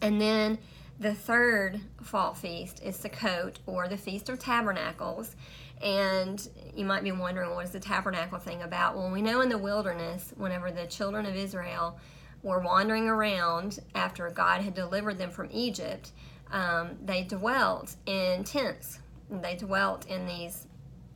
And 0.00 0.20
then 0.20 0.58
the 1.00 1.14
third 1.14 1.80
fall 2.02 2.34
feast 2.34 2.82
is 2.82 2.96
Sukkot, 2.96 3.56
or 3.66 3.88
the 3.88 3.96
Feast 3.96 4.28
of 4.28 4.38
Tabernacles. 4.38 5.36
And 5.80 6.48
you 6.74 6.84
might 6.84 7.04
be 7.04 7.12
wondering, 7.12 7.54
what 7.54 7.64
is 7.64 7.70
the 7.70 7.80
tabernacle 7.80 8.38
thing 8.38 8.62
about? 8.62 8.96
Well, 8.96 9.10
we 9.10 9.22
know 9.22 9.40
in 9.40 9.48
the 9.48 9.58
wilderness, 9.58 10.32
whenever 10.36 10.72
the 10.72 10.86
children 10.86 11.24
of 11.24 11.36
Israel 11.36 11.98
were 12.42 12.60
wandering 12.60 13.08
around 13.08 13.78
after 13.94 14.28
God 14.30 14.62
had 14.62 14.74
delivered 14.74 15.18
them 15.18 15.30
from 15.30 15.48
Egypt, 15.52 16.12
um, 16.50 16.96
they 17.04 17.22
dwelt 17.22 17.96
in 18.06 18.44
tents. 18.44 18.98
They 19.30 19.56
dwelt 19.56 20.06
in 20.06 20.26
these 20.26 20.66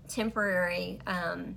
temporary 0.08 0.98
um, 1.06 1.56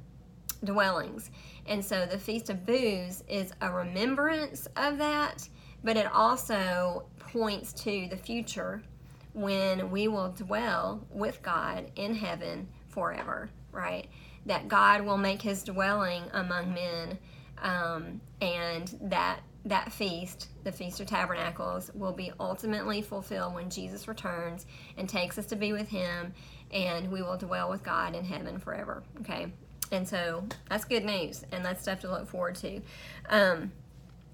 dwellings. 0.64 1.32
And 1.66 1.84
so 1.84 2.06
the 2.06 2.18
Feast 2.18 2.50
of 2.50 2.66
Booths 2.66 3.24
is 3.28 3.54
a 3.62 3.72
remembrance 3.72 4.68
of 4.76 4.98
that, 4.98 5.48
but 5.84 5.98
it 5.98 6.12
also 6.12 7.06
points 7.20 7.74
to 7.74 8.08
the 8.10 8.18
future 8.18 8.82
when 9.34 9.92
we 9.92 10.08
will 10.08 10.32
dwell 10.32 11.06
with 11.12 11.42
God 11.42 11.92
in 11.96 12.16
heaven 12.16 12.68
forever, 12.88 13.50
right? 13.72 14.08
That 14.46 14.68
God 14.68 15.02
will 15.02 15.18
make 15.18 15.42
his 15.42 15.64
dwelling 15.64 16.24
among 16.34 16.74
men, 16.74 17.18
um, 17.62 18.22
and 18.42 18.98
that 19.02 19.42
that 19.66 19.92
feast, 19.92 20.50
the 20.64 20.72
Feast 20.72 21.00
of 21.00 21.08
Tabernacles, 21.08 21.90
will 21.96 22.14
be 22.14 22.32
ultimately 22.40 23.02
fulfilled 23.02 23.56
when 23.56 23.70
Jesus 23.70 24.08
returns 24.08 24.68
and 24.96 25.10
takes 25.10 25.40
us 25.40 25.48
to 25.48 25.56
be 25.56 25.74
with 25.74 25.88
him, 25.88 26.34
and 26.72 27.12
we 27.12 27.22
will 27.22 27.38
dwell 27.38 27.70
with 27.70 27.84
God 27.84 28.16
in 28.16 28.26
heaven 28.26 28.60
forever, 28.60 29.04
okay? 29.22 29.48
And 29.92 30.08
so 30.08 30.44
that's 30.70 30.86
good 30.86 31.06
news, 31.06 31.46
and 31.52 31.64
that's 31.64 31.82
stuff 31.82 32.02
to 32.02 32.10
look 32.10 32.28
forward 32.28 32.56
to. 32.56 32.82
Um, 33.30 33.72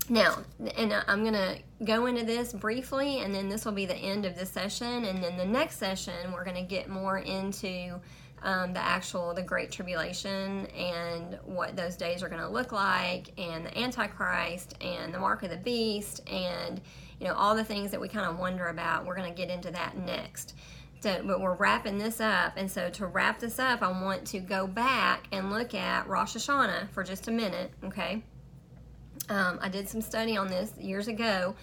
now, 0.10 0.40
and 0.78 0.94
I'm 1.08 1.22
going 1.24 1.34
to 1.34 1.58
go 1.86 2.06
into 2.08 2.26
this 2.26 2.54
briefly, 2.54 3.20
and 3.20 3.34
then 3.34 3.50
this 3.50 3.66
will 3.66 3.72
be 3.72 3.86
the 3.86 3.96
end 3.96 4.26
of 4.26 4.36
this 4.36 4.50
session. 4.50 5.06
And 5.06 5.24
then 5.24 5.38
the 5.38 5.46
next 5.46 5.78
session, 5.78 6.32
we're 6.34 6.44
going 6.44 6.58
to 6.58 6.64
get 6.64 6.90
more 6.90 7.20
into 7.20 8.00
um, 8.44 8.74
the 8.74 8.84
actual, 8.84 9.34
the 9.34 9.44
Great 9.44 9.72
Tribulation 9.72 10.66
and 10.68 11.38
what 11.46 11.76
those 11.76 11.96
days 11.96 12.24
are 12.24 12.30
going 12.30 12.42
to 12.42 12.50
look 12.50 12.72
like, 12.72 13.32
and 13.40 13.66
the 13.66 13.78
Antichrist, 13.78 14.76
and 14.82 15.14
the 15.14 15.20
Mark 15.20 15.44
of 15.44 15.50
the 15.50 15.58
Beast, 15.58 16.28
and 16.28 16.82
you 17.20 17.28
know 17.28 17.36
all 17.36 17.56
the 17.56 17.64
things 17.64 17.92
that 17.92 18.02
we 18.02 18.08
kind 18.08 18.26
of 18.26 18.40
wonder 18.40 18.68
about. 18.68 19.06
We're 19.06 19.16
going 19.16 19.32
to 19.32 19.38
get 19.38 19.50
into 19.50 19.70
that 19.72 19.96
next. 19.98 20.56
So, 21.02 21.22
but 21.26 21.42
we're 21.42 21.56
wrapping 21.56 21.98
this 21.98 22.22
up, 22.22 22.54
and 22.58 22.70
so 22.70 22.90
to 22.92 23.08
wrap 23.08 23.40
this 23.40 23.58
up, 23.58 23.82
I 23.82 23.90
want 23.90 24.26
to 24.28 24.40
go 24.40 24.68
back 24.68 25.28
and 25.32 25.52
look 25.52 25.74
at 25.74 26.08
Rosh 26.08 26.36
Hashanah 26.36 26.90
for 26.92 27.04
just 27.04 27.28
a 27.28 27.32
minute, 27.32 27.72
okay? 27.84 28.24
Um, 29.28 29.58
I 29.62 29.68
did 29.68 29.90
some 29.90 30.02
study 30.02 30.38
on 30.38 30.48
this 30.48 30.74
years 30.78 31.08
ago 31.08 31.56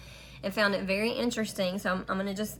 and 0.43 0.53
found 0.53 0.75
it 0.75 0.83
very 0.83 1.11
interesting. 1.11 1.79
So 1.79 1.91
I'm, 1.91 2.05
I'm 2.09 2.17
going 2.17 2.27
to 2.27 2.33
just 2.33 2.59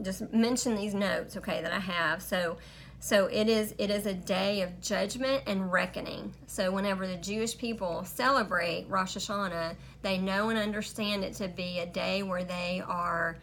just 0.00 0.32
mention 0.32 0.76
these 0.76 0.94
notes, 0.94 1.36
okay, 1.36 1.60
that 1.60 1.72
I 1.72 1.80
have. 1.80 2.22
So 2.22 2.58
so 3.00 3.26
it 3.26 3.48
is 3.48 3.74
it 3.78 3.90
is 3.90 4.06
a 4.06 4.14
day 4.14 4.62
of 4.62 4.80
judgment 4.80 5.44
and 5.46 5.72
reckoning. 5.72 6.34
So 6.46 6.70
whenever 6.70 7.06
the 7.06 7.16
Jewish 7.16 7.56
people 7.56 8.04
celebrate 8.04 8.86
Rosh 8.88 9.16
Hashanah, 9.16 9.76
they 10.02 10.18
know 10.18 10.50
and 10.50 10.58
understand 10.58 11.24
it 11.24 11.34
to 11.34 11.48
be 11.48 11.78
a 11.78 11.86
day 11.86 12.22
where 12.22 12.44
they 12.44 12.82
are 12.86 13.38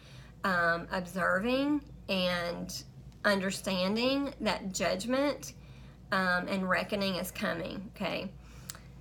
um, 0.46 0.88
observing 0.92 1.82
and 2.08 2.84
understanding 3.26 4.34
that 4.40 4.72
judgment 4.72 5.54
um, 6.12 6.48
and 6.48 6.70
reckoning 6.70 7.16
is 7.16 7.32
coming. 7.32 7.92
Okay. 7.96 8.30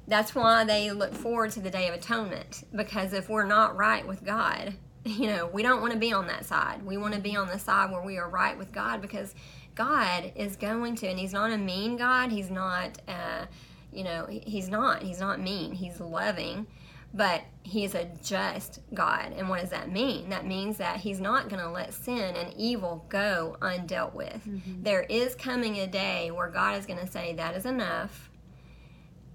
That's 0.09 0.35
why 0.35 0.65
they 0.65 0.91
look 0.91 1.15
forward 1.15 1.51
to 1.53 1.61
the 1.61 1.71
Day 1.71 1.89
of 1.89 1.95
Atonement 1.95 2.65
because 2.75 3.13
if 3.13 3.29
we're 3.29 3.47
not 3.47 3.77
right 3.77 4.07
with 4.07 4.25
God, 4.25 4.75
you 5.05 5.27
know, 5.27 5.47
we 5.47 5.63
don't 5.63 5.81
want 5.81 5.93
to 5.93 5.99
be 5.99 6.13
on 6.13 6.27
that 6.29 6.47
side. 6.47 6.83
We 6.83 6.97
want 6.97 7.15
to 7.15 7.21
be 7.21 7.37
on 7.37 7.49
the 7.49 7.59
side 7.59 7.91
where 7.91 8.03
we 8.03 8.17
are 8.19 8.29
right 8.29 8.59
with 8.59 8.73
God 8.73 9.03
because 9.03 9.35
God 9.75 10.33
is 10.35 10.57
going 10.57 10.95
to, 10.97 11.09
and 11.09 11.19
He's 11.19 11.33
not 11.33 11.51
a 11.51 11.59
mean 11.59 11.97
God. 11.97 12.31
He's 12.31 12.51
not, 12.51 13.01
uh, 13.07 13.47
You 13.93 14.05
know, 14.05 14.27
he's 14.29 14.69
not. 14.69 15.03
He's 15.03 15.21
not 15.21 15.41
mean. 15.41 15.73
He's 15.73 16.01
loving, 16.01 16.67
but 17.15 17.43
he's 17.63 17.95
a 17.95 18.05
just 18.23 18.81
God. 18.93 19.33
And 19.37 19.49
what 19.49 19.61
does 19.61 19.71
that 19.71 19.91
mean? 19.91 20.29
That 20.31 20.47
means 20.47 20.77
that 20.79 20.99
he's 20.99 21.21
not 21.21 21.49
going 21.49 21.63
to 21.63 21.71
let 21.71 21.95
sin 21.95 22.35
and 22.37 22.53
evil 22.57 23.07
go 23.09 23.57
undealt 23.63 24.15
with. 24.15 24.43
Mm-hmm. 24.47 24.83
There 24.83 25.03
is 25.03 25.35
coming 25.37 25.79
a 25.79 25.87
day 25.87 26.33
where 26.33 26.49
God 26.49 26.77
is 26.77 26.87
going 26.87 26.99
to 26.99 27.07
say, 27.07 27.33
that 27.35 27.55
is 27.57 27.67
enough, 27.67 28.31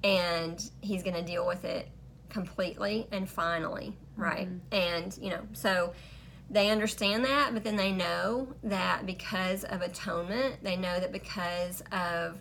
and 0.03 0.69
he's 0.81 1.03
going 1.03 1.15
to 1.15 1.23
deal 1.23 1.47
with 1.47 1.63
it 1.63 1.87
completely 2.29 3.07
and 3.11 3.27
finally, 3.27 3.97
right? 4.15 4.47
Mm-hmm. 4.47 4.75
And, 4.75 5.17
you 5.21 5.29
know, 5.29 5.41
so 5.53 5.93
they 6.49 6.69
understand 6.69 7.23
that, 7.25 7.53
but 7.53 7.63
then 7.63 7.77
they 7.77 7.91
know 7.91 8.53
that 8.63 9.05
because 9.05 9.63
of 9.63 9.81
atonement, 9.81 10.63
they 10.63 10.75
know 10.75 10.99
that 10.99 11.11
because 11.11 11.81
of 11.91 12.37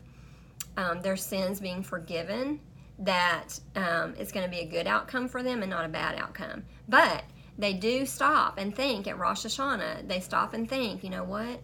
um, 0.76 1.00
their 1.00 1.16
sins 1.16 1.61
being 1.61 1.83
forgiven, 1.83 2.61
that 2.99 3.61
um, 3.76 4.14
it's 4.19 4.33
going 4.33 4.45
to 4.45 4.50
be 4.50 4.61
a 4.61 4.67
good 4.67 4.87
outcome 4.87 5.28
for 5.28 5.43
them 5.43 5.62
and 5.62 5.71
not 5.71 5.85
a 5.85 5.88
bad 5.88 6.19
outcome. 6.19 6.64
But 6.88 7.25
they 7.57 7.73
do 7.73 8.07
stop 8.07 8.59
and 8.59 8.75
think 8.75 9.07
at 9.07 9.19
Rosh 9.19 9.45
Hashanah, 9.45 10.09
they 10.09 10.21
stop 10.21 10.55
and 10.55 10.69
think, 10.69 11.05
you 11.05 11.11
know 11.11 11.25
what? 11.25 11.61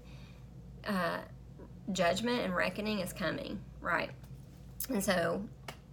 Uh, 0.87 1.19
judgment 1.93 2.41
and 2.41 2.55
reckoning 2.55 3.01
is 3.01 3.13
coming, 3.13 3.61
right? 3.81 4.11
And 4.89 5.03
so 5.03 5.45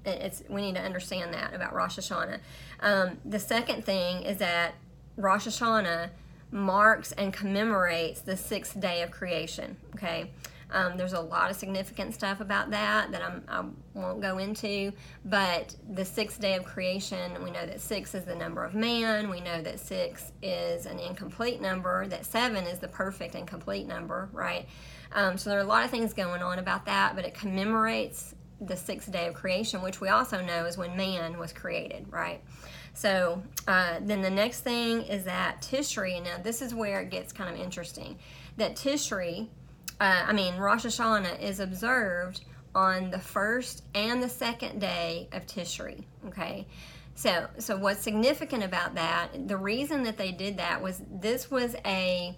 it's 0.06 0.44
we 0.50 0.62
need 0.62 0.76
to 0.76 0.82
understand 0.82 1.34
that 1.34 1.54
about 1.54 1.74
Rosh 1.74 2.00
Hashanah. 2.00 2.40
Um, 2.80 3.18
the 3.24 3.40
second 3.40 3.86
thing 3.86 4.24
is 4.24 4.38
that 4.38 4.76
Rosh 5.18 5.48
Hashanah 5.48 6.10
marks 6.52 7.12
and 7.14 7.32
commemorates 7.32 8.22
the 8.22 8.36
sixth 8.36 8.80
day 8.80 9.02
of 9.02 9.12
creation. 9.12 9.78
Okay, 9.96 10.32
um, 10.72 10.98
there's 10.98 11.14
a 11.14 11.20
lot 11.20 11.52
of 11.52 11.58
significant 11.58 12.14
stuff 12.14 12.40
about 12.40 12.72
that 12.72 13.12
that 13.12 13.22
I'm, 13.22 13.44
I 13.48 13.64
won't 14.00 14.22
go 14.22 14.38
into, 14.38 14.92
but 15.26 15.76
the 15.94 16.06
sixth 16.06 16.40
day 16.40 16.56
of 16.56 16.64
creation, 16.64 17.44
we 17.44 17.52
know 17.52 17.66
that 17.66 17.82
six 17.82 18.16
is 18.16 18.24
the 18.24 18.36
number 18.36 18.64
of 18.64 18.74
man. 18.74 19.30
We 19.30 19.42
know 19.42 19.62
that 19.62 19.80
six 19.80 20.32
is 20.42 20.86
an 20.86 21.00
incomplete 21.00 21.62
number, 21.62 22.08
that 22.08 22.26
seven 22.26 22.66
is 22.66 22.80
the 22.80 22.88
perfect 22.88 23.36
and 23.36 23.48
complete 23.48 23.88
number, 23.88 24.30
right? 24.32 24.68
Um, 25.14 25.38
so 25.38 25.50
there 25.50 25.60
are 25.60 25.64
a 25.64 25.66
lot 25.66 25.84
of 25.84 25.92
things 25.92 26.14
going 26.14 26.42
on 26.42 26.60
about 26.60 26.86
that, 26.86 27.16
but 27.16 27.26
it 27.26 27.34
commemorates 27.34 28.34
the 28.62 28.78
sixth 28.78 29.12
day 29.12 29.28
of 29.28 29.34
creation, 29.34 29.82
which 29.82 30.00
we 30.00 30.10
also 30.10 30.42
know 30.42 30.66
is 30.66 30.78
when 30.78 30.96
man 30.96 31.38
was 31.38 31.52
created, 31.52 32.06
right? 32.12 32.42
So 32.94 33.42
uh, 33.68 34.00
then 34.02 34.22
the 34.22 34.30
next 34.30 34.62
thing 34.62 35.02
is 35.04 35.24
that 35.26 35.62
Tishri. 35.62 36.24
Now 36.24 36.38
this 36.42 36.62
is 36.62 36.74
where 36.74 37.02
it 37.02 37.10
gets 37.10 37.34
kind 37.34 37.54
of 37.54 37.60
interesting. 37.60 38.20
That 38.58 38.76
Tishri 38.76 39.48
uh, 40.02 40.26
I 40.28 40.34
mean, 40.34 40.58
Rosh 40.58 40.84
Hashanah 40.84 41.40
is 41.40 41.60
observed 41.60 42.42
on 42.74 43.12
the 43.12 43.20
first 43.20 43.84
and 43.94 44.22
the 44.24 44.30
second 44.30 44.80
day 44.82 45.30
of 45.32 45.46
Tishri. 45.46 46.04
Okay, 46.28 46.66
so 47.14 47.48
so 47.60 47.78
what's 47.78 48.02
significant 48.02 48.64
about 48.64 48.96
that? 48.96 49.48
The 49.48 49.58
reason 49.58 50.02
that 50.04 50.18
they 50.18 50.32
did 50.32 50.58
that 50.58 50.82
was 50.82 51.04
this 51.12 51.52
was 51.52 51.76
a 51.86 52.36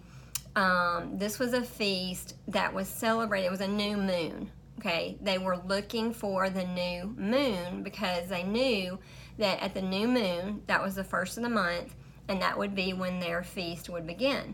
um, 0.57 1.17
this 1.17 1.39
was 1.39 1.53
a 1.53 1.61
feast 1.61 2.35
that 2.49 2.73
was 2.73 2.89
celebrated. 2.89 3.47
It 3.47 3.51
was 3.51 3.61
a 3.61 3.67
new 3.67 3.95
moon. 3.95 4.51
Okay, 4.79 5.17
they 5.21 5.37
were 5.37 5.55
looking 5.55 6.13
for 6.13 6.49
the 6.49 6.65
new 6.65 7.15
moon 7.17 7.81
because 7.81 8.27
they 8.27 8.43
knew 8.43 8.99
that 9.37 9.61
at 9.61 9.73
the 9.73 9.81
new 9.81 10.09
moon, 10.09 10.63
that 10.67 10.83
was 10.83 10.95
the 10.95 11.03
first 11.05 11.37
of 11.37 11.43
the 11.43 11.49
month, 11.49 11.95
and 12.27 12.41
that 12.41 12.57
would 12.57 12.75
be 12.75 12.91
when 12.91 13.21
their 13.21 13.41
feast 13.41 13.89
would 13.89 14.05
begin. 14.05 14.53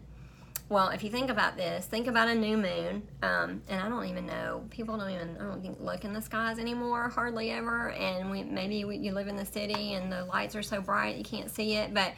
Well, 0.70 0.90
if 0.90 1.04
you 1.04 1.10
think 1.10 1.32
about 1.32 1.58
this, 1.58 1.88
think 1.88 2.06
about 2.06 2.28
a 2.28 2.36
new 2.36 2.56
moon, 2.56 3.02
um, 3.24 3.64
and 3.68 3.82
I 3.82 3.90
don't 3.90 4.06
even 4.06 4.28
know. 4.28 4.64
People 4.70 4.98
don't 4.98 5.10
even, 5.10 5.36
I 5.40 5.44
don't 5.44 5.64
think, 5.64 5.80
look 5.82 6.06
in 6.06 6.14
the 6.14 6.22
skies 6.22 6.60
anymore, 6.60 7.10
hardly 7.10 7.50
ever. 7.50 7.90
And 7.90 8.30
we 8.30 8.44
maybe 8.44 8.86
we, 8.86 8.98
you 8.98 9.12
live 9.12 9.28
in 9.28 9.36
the 9.36 9.46
city 9.46 9.94
and 9.94 10.12
the 10.12 10.26
lights 10.26 10.56
are 10.56 10.62
so 10.62 10.80
bright 10.80 11.18
you 11.18 11.24
can't 11.24 11.50
see 11.50 11.74
it, 11.74 11.92
but 11.92 12.14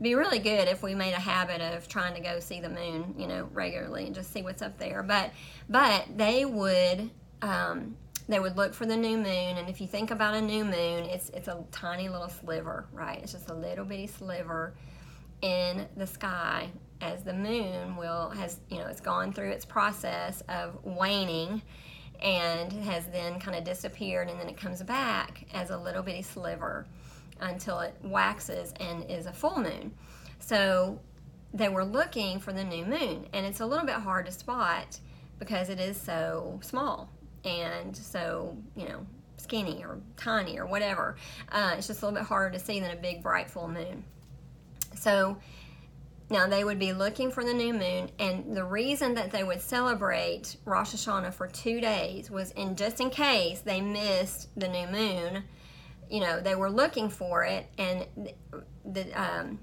be 0.00 0.14
really 0.14 0.38
good 0.38 0.66
if 0.66 0.82
we 0.82 0.94
made 0.94 1.12
a 1.12 1.20
habit 1.20 1.60
of 1.60 1.88
trying 1.88 2.14
to 2.14 2.22
go 2.22 2.40
see 2.40 2.58
the 2.58 2.70
moon, 2.70 3.14
you 3.18 3.26
know, 3.26 3.50
regularly 3.52 4.06
and 4.06 4.14
just 4.14 4.32
see 4.32 4.40
what's 4.40 4.62
up 4.62 4.78
there. 4.78 5.02
But 5.02 5.32
but 5.68 6.06
they 6.16 6.46
would. 6.46 7.10
Um, 7.42 7.96
they 8.28 8.38
would 8.38 8.56
look 8.56 8.74
for 8.74 8.86
the 8.86 8.96
new 8.96 9.16
moon, 9.16 9.26
and 9.58 9.68
if 9.68 9.80
you 9.80 9.88
think 9.88 10.12
about 10.12 10.34
a 10.34 10.40
new 10.40 10.64
moon, 10.64 11.04
it's 11.04 11.30
it's 11.30 11.48
a 11.48 11.64
tiny 11.72 12.08
little 12.08 12.28
sliver, 12.28 12.86
right? 12.92 13.20
It's 13.22 13.32
just 13.32 13.50
a 13.50 13.54
little 13.54 13.84
bitty 13.84 14.06
sliver 14.06 14.74
in 15.42 15.86
the 15.96 16.06
sky 16.06 16.70
as 17.00 17.22
the 17.22 17.32
moon 17.32 17.96
will 17.96 18.30
has 18.30 18.60
you 18.68 18.78
know 18.78 18.86
it's 18.86 19.00
gone 19.00 19.32
through 19.32 19.50
its 19.50 19.64
process 19.64 20.42
of 20.48 20.78
waning 20.84 21.62
and 22.22 22.72
has 22.72 23.06
then 23.06 23.40
kind 23.40 23.56
of 23.56 23.64
disappeared 23.64 24.28
and 24.28 24.38
then 24.38 24.48
it 24.48 24.56
comes 24.56 24.82
back 24.82 25.46
as 25.54 25.70
a 25.70 25.76
little 25.76 26.02
bitty 26.02 26.22
sliver 26.22 26.86
until 27.40 27.80
it 27.80 27.94
waxes 28.02 28.74
and 28.78 29.10
is 29.10 29.24
a 29.24 29.32
full 29.32 29.58
moon. 29.58 29.92
So 30.38 31.00
they 31.54 31.68
were 31.68 31.84
looking 31.84 32.38
for 32.38 32.52
the 32.52 32.62
new 32.62 32.84
moon 32.84 33.26
and 33.32 33.46
it's 33.46 33.60
a 33.60 33.66
little 33.66 33.86
bit 33.86 33.96
hard 33.96 34.26
to 34.26 34.32
spot 34.32 35.00
because 35.38 35.70
it 35.70 35.80
is 35.80 35.98
so 35.98 36.60
small 36.62 37.10
and 37.44 37.96
so 37.96 38.56
you 38.76 38.86
know 38.86 39.06
skinny 39.38 39.82
or 39.82 39.98
tiny 40.18 40.58
or 40.58 40.66
whatever. 40.66 41.16
Uh, 41.50 41.74
it's 41.78 41.86
just 41.86 42.02
a 42.02 42.04
little 42.04 42.20
bit 42.20 42.28
harder 42.28 42.58
to 42.58 42.62
see 42.62 42.80
than 42.80 42.90
a 42.90 43.00
big 43.00 43.22
bright 43.22 43.50
full 43.50 43.68
moon 43.68 44.04
so 44.94 45.38
now 46.30 46.46
they 46.46 46.62
would 46.62 46.78
be 46.78 46.92
looking 46.92 47.30
for 47.30 47.44
the 47.44 47.52
new 47.52 47.72
moon, 47.72 48.10
and 48.20 48.56
the 48.56 48.64
reason 48.64 49.14
that 49.14 49.32
they 49.32 49.42
would 49.42 49.60
celebrate 49.60 50.56
Rosh 50.64 50.94
Hashanah 50.94 51.34
for 51.34 51.48
two 51.48 51.80
days 51.80 52.30
was 52.30 52.52
in 52.52 52.76
just 52.76 53.00
in 53.00 53.10
case 53.10 53.60
they 53.60 53.80
missed 53.80 54.48
the 54.56 54.68
new 54.68 54.86
moon. 54.86 55.42
You 56.08 56.20
know, 56.20 56.40
they 56.40 56.54
were 56.54 56.70
looking 56.70 57.08
for 57.08 57.44
it, 57.44 57.66
and 57.78 58.06
the, 58.84 59.12
um, 59.12 59.58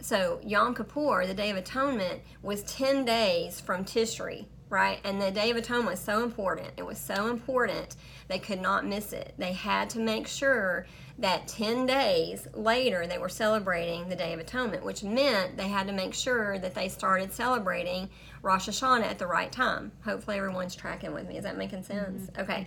so 0.00 0.40
Yom 0.44 0.74
Kippur, 0.74 1.26
the 1.26 1.34
Day 1.34 1.50
of 1.50 1.56
Atonement, 1.56 2.20
was 2.42 2.62
ten 2.64 3.04
days 3.04 3.60
from 3.60 3.84
Tishri, 3.84 4.46
right? 4.68 5.00
And 5.04 5.20
the 5.20 5.30
Day 5.30 5.50
of 5.50 5.56
Atonement 5.56 5.90
was 5.90 6.00
so 6.00 6.22
important. 6.22 6.70
It 6.76 6.86
was 6.86 6.98
so 6.98 7.30
important 7.30 7.96
they 8.28 8.38
could 8.38 8.60
not 8.60 8.86
miss 8.86 9.12
it. 9.12 9.34
They 9.38 9.52
had 9.52 9.90
to 9.90 9.98
make 9.98 10.28
sure 10.28 10.86
that 11.18 11.46
10 11.48 11.86
days 11.86 12.48
later 12.54 13.06
they 13.06 13.18
were 13.18 13.28
celebrating 13.28 14.08
the 14.08 14.16
Day 14.16 14.32
of 14.32 14.40
Atonement, 14.40 14.84
which 14.84 15.02
meant 15.02 15.56
they 15.56 15.68
had 15.68 15.86
to 15.86 15.92
make 15.92 16.14
sure 16.14 16.58
that 16.58 16.74
they 16.74 16.88
started 16.88 17.32
celebrating 17.32 18.08
Rosh 18.42 18.68
Hashanah 18.68 19.04
at 19.04 19.18
the 19.18 19.26
right 19.26 19.52
time. 19.52 19.92
Hopefully, 20.04 20.38
everyone's 20.38 20.74
tracking 20.74 21.12
with 21.12 21.28
me. 21.28 21.38
Is 21.38 21.44
that 21.44 21.56
making 21.56 21.82
sense? 21.82 22.30
Mm-hmm. 22.30 22.40
Okay. 22.42 22.66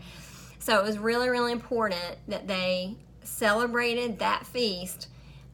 So 0.59 0.79
it 0.79 0.83
was 0.83 0.97
really, 0.97 1.29
really 1.29 1.51
important 1.51 2.17
that 2.27 2.47
they 2.47 2.95
celebrated 3.23 4.19
that 4.19 4.45
feast 4.45 5.09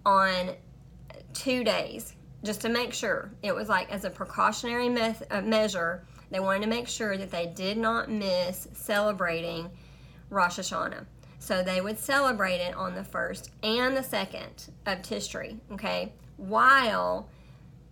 on 0.05 0.51
two 1.33 1.63
days 1.63 2.13
just 2.43 2.61
to 2.61 2.69
make 2.69 2.93
sure. 2.93 3.31
It 3.43 3.53
was 3.53 3.69
like 3.69 3.91
as 3.91 4.05
a 4.05 4.09
precautionary 4.09 4.89
me- 4.89 5.15
uh, 5.29 5.41
measure, 5.41 6.05
they 6.29 6.39
wanted 6.39 6.63
to 6.63 6.69
make 6.69 6.87
sure 6.87 7.17
that 7.17 7.31
they 7.31 7.47
did 7.47 7.77
not 7.77 8.09
miss 8.09 8.67
celebrating 8.73 9.69
Rosh 10.29 10.59
Hashanah. 10.59 11.05
So 11.41 11.63
they 11.63 11.81
would 11.81 11.97
celebrate 11.97 12.59
it 12.59 12.75
on 12.75 12.93
the 12.93 13.03
first 13.03 13.49
and 13.63 13.97
the 13.97 14.03
second 14.03 14.69
of 14.85 15.01
Tishri, 15.01 15.57
okay, 15.71 16.13
while 16.37 17.29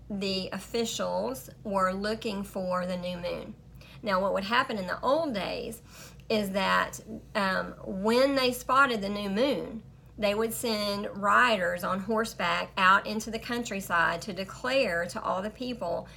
the 0.07 0.49
officials 0.53 1.49
were 1.63 1.91
looking 1.91 2.43
for 2.43 2.85
the 2.85 2.95
new 2.95 3.17
moon. 3.17 3.55
Now, 4.03 4.21
what 4.21 4.33
would 4.33 4.43
happen 4.43 4.77
in 4.77 4.85
the 4.85 5.01
old 5.01 5.33
days 5.33 5.81
is 6.29 6.51
that 6.51 6.99
um, 7.33 7.73
when 7.83 8.35
they 8.35 8.51
spotted 8.51 9.01
the 9.01 9.09
new 9.09 9.31
moon, 9.31 9.81
they 10.15 10.35
would 10.35 10.53
send 10.53 11.09
riders 11.15 11.83
on 11.83 12.01
horseback 12.01 12.69
out 12.77 13.07
into 13.07 13.31
the 13.31 13.39
countryside 13.39 14.21
to 14.21 14.31
declare 14.31 15.07
to 15.07 15.19
all 15.23 15.41
the 15.41 15.49
people 15.49 16.07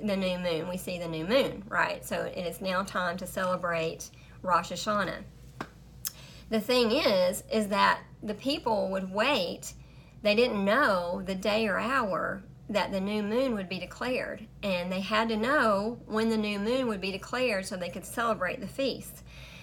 the 0.00 0.16
new 0.16 0.38
moon. 0.38 0.68
We 0.68 0.76
see 0.76 1.00
the 1.00 1.08
new 1.08 1.26
moon, 1.26 1.64
right? 1.68 2.04
So 2.04 2.22
it 2.22 2.46
is 2.46 2.60
now 2.60 2.84
time 2.84 3.16
to 3.16 3.26
celebrate 3.26 4.08
Rosh 4.42 4.70
Hashanah. 4.70 5.24
The 6.48 6.60
thing 6.60 6.92
is, 6.92 7.42
is 7.52 7.68
that 7.68 8.00
the 8.22 8.34
people 8.34 8.88
would 8.90 9.12
wait. 9.12 9.72
They 10.22 10.34
didn't 10.34 10.64
know 10.64 11.22
the 11.24 11.34
day 11.34 11.66
or 11.66 11.78
hour 11.78 12.42
that 12.68 12.92
the 12.92 13.00
new 13.00 13.22
moon 13.22 13.54
would 13.54 13.68
be 13.68 13.78
declared. 13.78 14.46
And 14.62 14.90
they 14.90 15.00
had 15.00 15.28
to 15.28 15.36
know 15.36 15.98
when 16.06 16.28
the 16.28 16.36
new 16.36 16.58
moon 16.58 16.88
would 16.88 17.00
be 17.00 17.12
declared 17.12 17.66
so 17.66 17.76
they 17.76 17.88
could 17.88 18.04
celebrate 18.04 18.60
the 18.60 18.66
feast. 18.66 19.22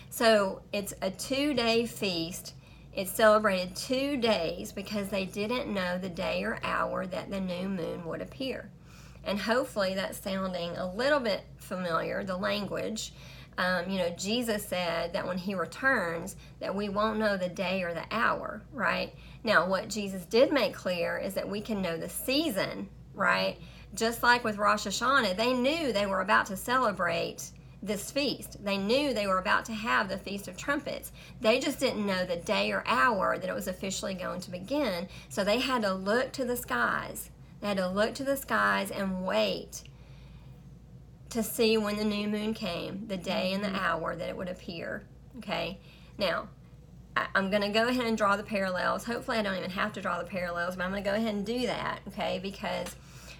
So 0.10 0.62
it's 0.72 0.93
a 1.02 1.10
two 1.10 1.54
day 1.54 1.86
feast. 1.86 2.54
It's 2.93 3.12
celebrated 3.12 3.76
two 3.76 4.17
days 4.17 4.72
because 4.72 5.10
they 5.10 5.26
didn't 5.26 5.74
know 5.74 5.98
the 5.98 6.10
day 6.10 6.43
or 6.43 6.60
hour 6.63 7.08
that 7.08 7.32
the 7.32 7.39
new 7.39 7.67
moon 7.67 8.06
would 8.06 8.22
appear. 8.22 8.69
And 9.24 9.39
hopefully 9.39 9.96
that's 9.96 10.19
sounding 10.19 10.78
a 10.78 10.93
little 10.93 11.19
bit 11.19 11.41
familiar, 11.58 12.24
the 12.24 12.38
language. 12.38 13.13
Um, 13.58 13.89
you 13.89 14.00
know, 14.00 14.10
Jesus 14.12 14.66
said 14.66 15.13
that 15.13 15.28
when 15.28 15.38
he 15.38 15.56
returns, 15.56 16.36
that 16.60 16.76
we 16.76 16.89
won't 16.89 17.20
know 17.20 17.38
the 17.38 17.50
day 17.50 17.84
or 17.84 17.94
the 17.94 18.06
hour, 18.12 18.62
right? 18.72 19.13
Now, 19.44 19.68
what 19.68 19.89
Jesus 19.89 20.26
did 20.26 20.52
make 20.52 20.74
clear 20.74 21.18
is 21.18 21.34
that 21.36 21.48
we 21.48 21.62
can 21.62 21.82
know 21.82 21.98
the 21.98 22.10
season, 22.10 22.89
right? 23.13 23.58
Just 23.94 24.24
like 24.24 24.44
with 24.44 24.58
Rosh 24.58 24.88
Hashanah, 24.88 25.38
they 25.38 25.54
knew 25.54 25.92
they 25.92 26.06
were 26.06 26.22
about 26.22 26.48
to 26.48 26.58
celebrate 26.58 27.52
this 27.84 28.10
feast. 28.10 28.63
They 28.63 28.78
knew 28.78 29.13
they 29.13 29.28
were 29.28 29.39
about 29.39 29.66
to 29.66 29.74
have 29.74 30.08
the 30.08 30.18
Feast 30.18 30.48
of 30.48 30.56
Trumpets. 30.56 31.12
They 31.42 31.60
just 31.60 31.80
didn't 31.80 32.08
know 32.08 32.26
the 32.26 32.38
day 32.38 32.72
or 32.72 32.84
hour 32.88 33.38
that 33.38 33.50
it 33.50 33.54
was 33.54 33.68
officially 33.68 34.13
going 34.13 34.39
to 34.42 34.52
begin. 34.52 35.10
So 35.28 35.44
they 35.44 35.60
had 35.60 35.82
to 35.82 35.94
look 35.94 36.32
to 36.34 36.46
the 36.46 36.56
skies. 36.56 37.30
They 37.60 37.68
had 37.68 37.78
to 37.78 37.89
look 37.89 38.16
to 38.16 38.24
the 38.24 38.38
skies 38.38 38.89
and 38.89 39.26
wait 39.26 39.84
to 41.34 41.43
see 41.43 41.78
when 41.78 41.98
the 41.98 42.04
new 42.04 42.28
moon 42.28 42.54
came, 42.54 43.08
the 43.08 43.17
day 43.17 43.54
and 43.54 43.63
the 43.63 43.67
mm-hmm. 43.67 43.78
hour 43.78 44.15
that 44.15 44.30
it 44.30 44.38
would 44.38 44.50
appear. 44.50 45.04
Okay? 45.38 45.80
Now, 46.17 46.48
I'm 47.36 47.50
going 47.50 47.62
to 47.62 47.69
go 47.69 47.88
ahead 47.88 48.06
and 48.06 48.17
draw 48.17 48.36
the 48.36 48.43
parallels. 48.43 49.04
Hopefully, 49.04 49.38
I 49.38 49.41
don't 49.41 49.58
even 49.58 49.69
have 49.72 49.93
to 49.93 50.02
draw 50.02 50.19
the 50.19 50.26
parallels, 50.26 50.76
but 50.76 50.84
I'm 50.84 50.91
going 50.91 51.04
to 51.04 51.10
go 51.10 51.15
ahead 51.15 51.36
and 51.36 51.46
do 51.46 51.67
that, 51.67 52.02
okay? 52.08 52.39
Because 52.41 52.96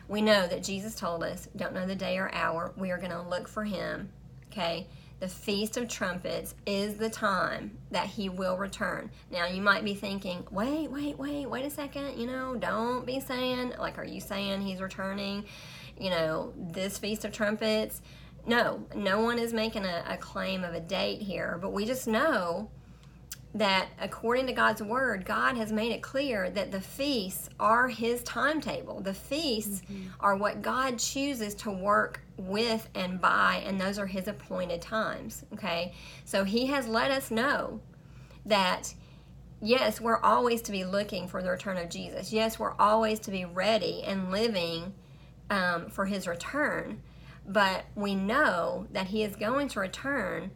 we 0.08 0.21
know 0.21 0.47
that 0.47 0.63
Jesus 0.63 0.95
told 0.95 1.23
us, 1.23 1.47
don't 1.56 1.73
know 1.73 1.88
the 1.88 1.95
day 1.95 2.17
or 2.17 2.32
hour. 2.34 2.73
We 2.77 2.91
are 2.91 2.97
going 2.97 3.12
to 3.12 3.21
look 3.21 3.47
for 3.47 3.63
him, 3.63 4.10
okay? 4.51 4.88
The 5.23 5.29
Feast 5.29 5.77
of 5.77 5.88
Trumpets 5.88 6.53
is 6.65 6.95
the 6.95 7.09
time 7.09 7.77
that 7.91 8.07
he 8.07 8.27
will 8.27 8.57
return. 8.57 9.09
Now, 9.31 9.45
you 9.45 9.62
might 9.62 9.86
be 9.86 9.93
thinking, 9.93 10.45
wait, 10.51 10.91
wait, 10.91 11.17
wait, 11.17 11.45
wait 11.45 11.63
a 11.65 11.69
second. 11.69 12.19
You 12.19 12.27
know, 12.27 12.55
don't 12.55 13.05
be 13.05 13.21
saying, 13.21 13.71
like, 13.79 13.97
are 13.97 14.03
you 14.03 14.19
saying 14.19 14.63
he's 14.63 14.81
returning, 14.81 15.45
you 15.97 16.09
know, 16.09 16.51
this 16.57 16.97
Feast 16.97 17.23
of 17.23 17.31
Trumpets? 17.31 18.01
No, 18.45 18.86
no 18.97 19.21
one 19.21 19.39
is 19.39 19.53
making 19.53 19.86
a, 19.86 20.03
a 20.09 20.17
claim 20.17 20.65
of 20.65 20.73
a 20.73 20.81
date 20.81 21.21
here, 21.21 21.57
but 21.62 21.71
we 21.71 21.86
just 21.86 22.05
know 22.05 22.69
that 23.55 23.89
according 23.99 24.47
to 24.47 24.53
God's 24.53 24.81
word, 24.81 25.25
God 25.25 25.57
has 25.57 25.71
made 25.71 25.91
it 25.91 26.01
clear 26.01 26.49
that 26.49 26.71
the 26.71 26.81
feasts 26.81 27.49
are 27.59 27.87
his 27.87 28.23
timetable. 28.23 28.99
The 28.99 29.13
feasts 29.13 29.81
mm-hmm. 29.81 30.07
are 30.19 30.35
what 30.35 30.61
God 30.61 30.97
chooses 30.97 31.53
to 31.55 31.71
work 31.71 32.21
with 32.37 32.89
and 32.95 33.21
by, 33.21 33.63
and 33.65 33.79
those 33.79 33.99
are 33.99 34.07
his 34.07 34.27
appointed 34.27 34.81
times. 34.81 35.45
Okay? 35.53 35.93
So 36.25 36.43
he 36.43 36.65
has 36.67 36.87
let 36.87 37.11
us 37.11 37.29
know 37.29 37.79
that 38.45 38.93
yes, 39.61 40.01
we're 40.01 40.19
always 40.21 40.61
to 40.63 40.71
be 40.71 40.83
looking 40.83 41.27
for 41.27 41.41
the 41.41 41.49
return 41.49 41.77
of 41.77 41.89
Jesus. 41.89 42.33
Yes, 42.33 42.59
we're 42.59 42.75
always 42.79 43.19
to 43.21 43.31
be 43.31 43.45
ready 43.45 44.03
and 44.03 44.31
living 44.31 44.93
um, 45.49 45.89
for 45.89 46.05
his 46.05 46.27
return. 46.27 47.01
But 47.47 47.85
we 47.95 48.15
know 48.15 48.87
that 48.91 49.07
he 49.07 49.23
is 49.23 49.35
going 49.35 49.67
to 49.69 49.79
return 49.79 50.51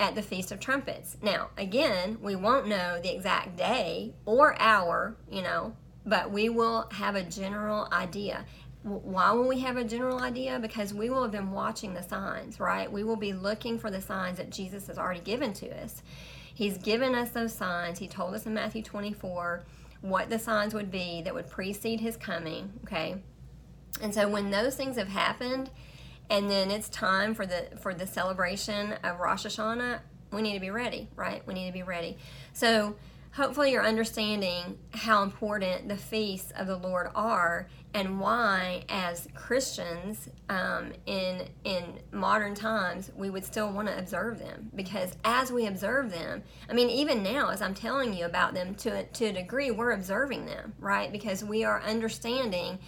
at 0.00 0.14
the 0.14 0.22
Feast 0.22 0.52
of 0.52 0.60
Trumpets. 0.60 1.16
Now, 1.22 1.50
again, 1.56 2.18
we 2.20 2.36
won't 2.36 2.68
know 2.68 3.00
the 3.00 3.14
exact 3.14 3.56
day 3.56 4.14
or 4.24 4.60
hour, 4.60 5.16
you 5.30 5.42
know, 5.42 5.74
but 6.06 6.30
we 6.30 6.48
will 6.48 6.88
have 6.92 7.14
a 7.14 7.22
general 7.22 7.88
idea. 7.92 8.44
Why 8.82 9.32
will 9.32 9.48
we 9.48 9.60
have 9.60 9.76
a 9.76 9.84
general 9.84 10.20
idea? 10.20 10.58
Because 10.60 10.94
we 10.94 11.10
will 11.10 11.22
have 11.22 11.32
been 11.32 11.50
watching 11.50 11.94
the 11.94 12.02
signs, 12.02 12.60
right? 12.60 12.90
We 12.90 13.04
will 13.04 13.16
be 13.16 13.32
looking 13.32 13.78
for 13.78 13.90
the 13.90 14.00
signs 14.00 14.38
that 14.38 14.50
Jesus 14.50 14.86
has 14.86 14.98
already 14.98 15.20
given 15.20 15.52
to 15.54 15.82
us. 15.82 16.02
He's 16.54 16.78
given 16.78 17.14
us 17.14 17.30
those 17.30 17.52
signs. 17.52 17.98
He 17.98 18.08
told 18.08 18.34
us 18.34 18.46
in 18.46 18.54
Matthew 18.54 18.82
24 18.82 19.64
what 20.00 20.30
the 20.30 20.38
signs 20.38 20.74
would 20.74 20.90
be 20.90 21.22
that 21.22 21.34
would 21.34 21.50
precede 21.50 22.00
his 22.00 22.16
coming, 22.16 22.72
okay? 22.84 23.16
And 24.00 24.14
so 24.14 24.28
when 24.28 24.50
those 24.50 24.76
things 24.76 24.96
have 24.96 25.08
happened, 25.08 25.70
and 26.30 26.50
then 26.50 26.70
it's 26.70 26.88
time 26.88 27.34
for 27.34 27.46
the 27.46 27.68
for 27.80 27.94
the 27.94 28.06
celebration 28.06 28.92
of 29.04 29.18
Rosh 29.18 29.46
Hashanah, 29.46 30.00
we 30.32 30.42
need 30.42 30.54
to 30.54 30.60
be 30.60 30.70
ready, 30.70 31.08
right? 31.16 31.46
We 31.46 31.54
need 31.54 31.66
to 31.66 31.72
be 31.72 31.82
ready. 31.82 32.18
So 32.52 32.96
hopefully 33.32 33.72
you're 33.72 33.86
understanding 33.86 34.78
how 34.92 35.22
important 35.22 35.88
the 35.88 35.96
feasts 35.96 36.52
of 36.56 36.66
the 36.66 36.76
Lord 36.76 37.08
are 37.14 37.68
and 37.94 38.20
why 38.20 38.84
as 38.88 39.28
Christians 39.34 40.28
um, 40.48 40.92
in 41.06 41.48
in 41.64 42.00
modern 42.12 42.54
times 42.54 43.10
we 43.16 43.30
would 43.30 43.44
still 43.44 43.70
want 43.70 43.88
to 43.88 43.98
observe 43.98 44.38
them 44.38 44.70
because 44.74 45.12
as 45.24 45.50
we 45.50 45.66
observe 45.66 46.10
them 46.10 46.42
I 46.68 46.74
mean 46.74 46.90
even 46.90 47.22
now 47.22 47.48
as 47.48 47.62
I'm 47.62 47.74
telling 47.74 48.12
you 48.12 48.26
about 48.26 48.54
them 48.54 48.74
to 48.76 49.04
to 49.04 49.26
a 49.26 49.32
degree 49.32 49.70
we're 49.70 49.92
observing 49.92 50.46
them 50.46 50.74
right 50.78 51.10
because 51.10 51.42
we 51.42 51.64
are 51.64 51.80
understanding 51.82 52.78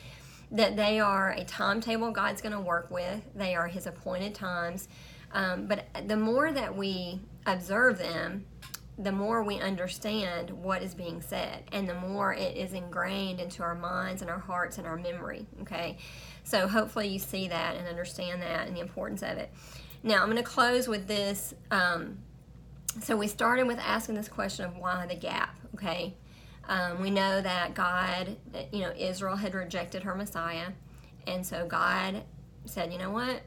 that 0.53 0.77
they 0.77 0.99
are 1.01 1.31
a 1.31 1.45
timetable 1.45 2.11
God's 2.11 2.43
going 2.43 2.55
to 2.55 2.61
work 2.61 2.91
with, 2.91 3.23
they 3.35 3.55
are 3.55 3.69
His 3.69 3.87
appointed 3.87 4.35
times. 4.35 4.89
Um, 5.33 5.67
but 5.67 5.87
the 6.09 6.17
more 6.17 6.53
that 6.53 6.77
we 6.77 7.21
observe 7.47 7.99
them, 7.99 8.47
the 8.99 9.13
more 9.13 9.43
we 9.43 9.59
understand 9.59 10.51
what 10.51 10.83
is 10.83 10.95
being 10.95 11.23
said, 11.23 11.65
and 11.73 11.89
the 11.89 11.95
more 11.95 12.35
it 12.35 12.57
is 12.57 12.75
ingrained 12.75 13.41
into 13.41 13.63
our 13.63 13.75
minds 13.75 14.21
and 14.21 14.31
our 14.31 14.39
hearts 14.39 14.77
and 14.77 14.87
our 14.87 14.97
memory. 14.97 15.47
Okay, 15.63 15.97
so 16.45 16.69
hopefully 16.69 17.09
you 17.09 17.19
see 17.19 17.49
that 17.49 17.77
and 17.77 17.89
understand 17.89 18.43
that 18.43 18.67
and 18.67 18.77
the 18.77 18.81
importance 18.81 19.23
of 19.23 19.39
it. 19.39 19.51
Now, 20.03 20.23
I'm 20.23 20.31
going 20.31 20.37
to 20.37 20.43
close 20.43 20.87
with 20.89 21.07
this. 21.07 21.55
Um, 21.71 22.19
so, 23.01 23.17
we 23.17 23.29
started 23.29 23.67
with 23.67 23.79
asking 23.79 24.17
this 24.17 24.29
question 24.29 24.65
of 24.65 24.77
why 24.77 25.07
the 25.07 25.15
gap. 25.15 25.59
Okay, 25.75 26.15
um, 26.71 27.03
we 27.03 27.11
know 27.11 27.41
that 27.41 27.75
God, 27.75 28.37
you 28.73 28.83
know, 28.83 28.93
Israel 28.97 29.35
had 29.35 29.55
rejected 29.55 30.05
her 30.05 30.15
Messiah. 30.15 30.69
And 31.27 31.45
so 31.45 31.67
God 31.67 32.23
said, 32.65 32.93
you 32.93 32.99
know 32.99 33.11
what? 33.11 33.43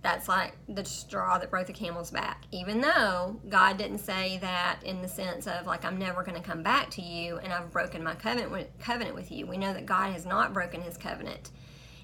That's 0.00 0.28
like 0.28 0.54
the 0.66 0.82
straw 0.86 1.36
that 1.36 1.50
broke 1.50 1.66
the 1.66 1.74
camel's 1.74 2.10
back. 2.10 2.44
Even 2.50 2.80
though 2.80 3.38
God 3.50 3.76
didn't 3.76 3.98
say 3.98 4.38
that 4.40 4.80
in 4.82 5.02
the 5.02 5.08
sense 5.08 5.46
of 5.46 5.66
like 5.66 5.84
I'm 5.84 5.98
never 5.98 6.22
going 6.22 6.40
to 6.40 6.48
come 6.48 6.62
back 6.62 6.88
to 6.92 7.02
you 7.02 7.36
and 7.36 7.52
I've 7.52 7.70
broken 7.70 8.02
my 8.02 8.14
covenant 8.14 8.50
with, 8.50 8.68
covenant 8.78 9.14
with 9.14 9.30
you. 9.30 9.46
We 9.46 9.58
know 9.58 9.74
that 9.74 9.84
God 9.84 10.12
has 10.14 10.24
not 10.24 10.54
broken 10.54 10.80
His 10.80 10.96
covenant, 10.96 11.50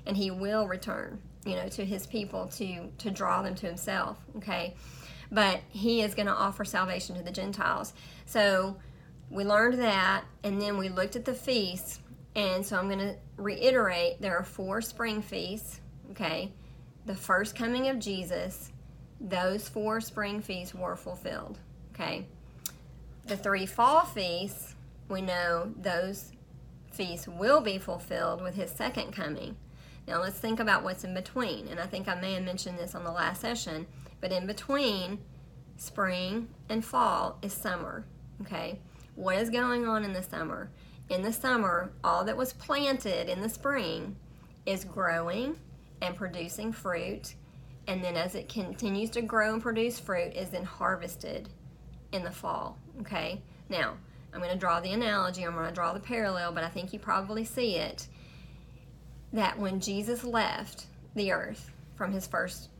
and 0.04 0.14
He 0.14 0.30
will 0.30 0.68
return, 0.68 1.22
you 1.46 1.54
know, 1.54 1.68
to 1.68 1.86
His 1.86 2.06
people 2.06 2.48
to 2.56 2.90
to 2.98 3.10
draw 3.10 3.40
them 3.40 3.54
to 3.54 3.66
Himself. 3.66 4.18
Okay, 4.38 4.74
but 5.30 5.60
He 5.70 6.02
is 6.02 6.14
going 6.14 6.26
to 6.26 6.34
offer 6.34 6.64
salvation 6.64 7.16
to 7.16 7.22
the 7.22 7.32
Gentiles. 7.32 7.94
So 8.26 8.76
we 9.30 9.44
learned 9.44 9.78
that, 9.80 10.24
and 10.42 10.60
then 10.60 10.78
we 10.78 10.88
looked 10.88 11.16
at 11.16 11.24
the 11.24 11.34
feasts. 11.34 12.00
And 12.36 12.64
so 12.64 12.76
I'm 12.76 12.88
going 12.88 12.98
to 12.98 13.16
reiterate 13.36 14.20
there 14.20 14.36
are 14.36 14.44
four 14.44 14.80
spring 14.80 15.22
feasts, 15.22 15.80
okay? 16.10 16.52
The 17.06 17.14
first 17.14 17.54
coming 17.54 17.88
of 17.88 17.98
Jesus, 17.98 18.72
those 19.20 19.68
four 19.68 20.00
spring 20.00 20.40
feasts 20.40 20.74
were 20.74 20.96
fulfilled, 20.96 21.58
okay? 21.94 22.26
The 23.26 23.36
three 23.36 23.66
fall 23.66 24.04
feasts, 24.04 24.74
we 25.08 25.22
know 25.22 25.72
those 25.80 26.32
feasts 26.92 27.28
will 27.28 27.60
be 27.60 27.78
fulfilled 27.78 28.42
with 28.42 28.54
his 28.54 28.70
second 28.70 29.12
coming. 29.12 29.56
Now 30.06 30.20
let's 30.20 30.38
think 30.38 30.60
about 30.60 30.84
what's 30.84 31.04
in 31.04 31.14
between. 31.14 31.68
And 31.68 31.80
I 31.80 31.86
think 31.86 32.08
I 32.08 32.14
may 32.14 32.34
have 32.34 32.42
mentioned 32.42 32.78
this 32.78 32.94
on 32.94 33.04
the 33.04 33.12
last 33.12 33.40
session, 33.40 33.86
but 34.20 34.32
in 34.32 34.46
between 34.46 35.18
spring 35.76 36.48
and 36.68 36.84
fall 36.84 37.38
is 37.42 37.52
summer, 37.52 38.04
okay? 38.42 38.80
What 39.14 39.36
is 39.36 39.50
going 39.50 39.86
on 39.86 40.04
in 40.04 40.12
the 40.12 40.22
summer. 40.22 40.70
In 41.08 41.22
the 41.22 41.32
summer, 41.32 41.92
all 42.02 42.24
that 42.24 42.36
was 42.36 42.52
planted 42.52 43.28
in 43.28 43.40
the 43.40 43.48
spring 43.48 44.16
is 44.66 44.84
growing 44.84 45.56
and 46.00 46.16
producing 46.16 46.72
fruit. 46.72 47.34
And 47.86 48.02
then 48.02 48.16
as 48.16 48.34
it 48.34 48.48
continues 48.48 49.10
to 49.10 49.22
grow 49.22 49.52
and 49.52 49.62
produce 49.62 50.00
fruit, 50.00 50.34
is 50.34 50.50
then 50.50 50.64
harvested 50.64 51.48
in 52.12 52.24
the 52.24 52.30
fall. 52.30 52.78
Okay? 53.00 53.42
Now, 53.68 53.94
I'm 54.32 54.40
going 54.40 54.52
to 54.52 54.58
draw 54.58 54.80
the 54.80 54.92
analogy, 54.92 55.44
I'm 55.44 55.54
going 55.54 55.68
to 55.68 55.74
draw 55.74 55.92
the 55.92 56.00
parallel, 56.00 56.52
but 56.52 56.64
I 56.64 56.68
think 56.68 56.92
you 56.92 56.98
probably 56.98 57.44
see 57.44 57.76
it. 57.76 58.08
That 59.32 59.58
when 59.58 59.80
Jesus 59.80 60.24
left 60.24 60.86
the 61.14 61.32
earth 61.32 61.70
from 61.94 62.12
his 62.12 62.26
first 62.26 62.70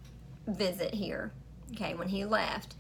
visit 0.46 0.94
here, 0.94 1.32
okay, 1.72 1.94
when 1.94 2.08
he 2.08 2.24
left, 2.24 2.74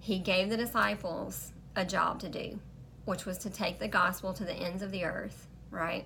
he 0.00 0.18
gave 0.18 0.48
the 0.48 0.56
disciples 0.56 1.52
a 1.76 1.84
job 1.84 2.20
to 2.20 2.28
do 2.28 2.58
which 3.06 3.24
was 3.24 3.38
to 3.38 3.50
take 3.50 3.78
the 3.78 3.88
gospel 3.88 4.34
to 4.34 4.44
the 4.44 4.52
ends 4.52 4.82
of 4.82 4.90
the 4.90 5.04
earth, 5.04 5.48
right? 5.70 6.04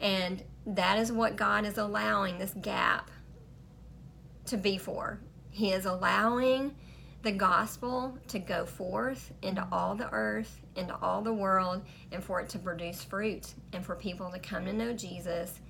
And 0.00 0.42
that 0.66 0.98
is 0.98 1.10
what 1.10 1.36
God 1.36 1.64
is 1.64 1.78
allowing 1.78 2.38
this 2.38 2.54
gap 2.60 3.10
to 4.46 4.56
be 4.56 4.78
for. 4.78 5.20
He 5.50 5.72
is 5.72 5.86
allowing 5.86 6.74
the 7.22 7.32
gospel 7.32 8.16
to 8.28 8.38
go 8.38 8.64
forth 8.64 9.32
into 9.42 9.66
all 9.72 9.94
the 9.94 10.08
earth, 10.12 10.60
into 10.76 10.94
all 11.02 11.22
the 11.22 11.32
world, 11.32 11.82
and 12.12 12.22
for 12.22 12.40
it 12.40 12.48
to 12.50 12.58
produce 12.58 13.02
fruit 13.02 13.54
and 13.72 13.84
for 13.84 13.96
people 13.96 14.30
to 14.30 14.38
come 14.38 14.64
to 14.66 14.72
know 14.72 14.92
Jesus 14.92 15.60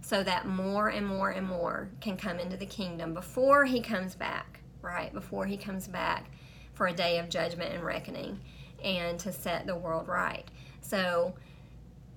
so 0.00 0.22
that 0.22 0.46
more 0.46 0.88
and 0.88 1.06
more 1.06 1.30
and 1.30 1.46
more 1.46 1.88
can 2.00 2.16
come 2.16 2.38
into 2.38 2.56
the 2.56 2.66
kingdom 2.66 3.14
before 3.14 3.64
he 3.64 3.80
comes 3.80 4.14
back, 4.14 4.60
right? 4.82 5.12
Before 5.12 5.46
he 5.46 5.56
comes 5.56 5.88
back 5.88 6.30
for 6.74 6.86
a 6.86 6.92
day 6.92 7.18
of 7.18 7.28
judgment 7.28 7.74
and 7.74 7.82
reckoning 7.82 8.38
and 8.82 9.18
to 9.20 9.32
set 9.32 9.66
the 9.66 9.76
world 9.76 10.08
right. 10.08 10.44
So 10.80 11.34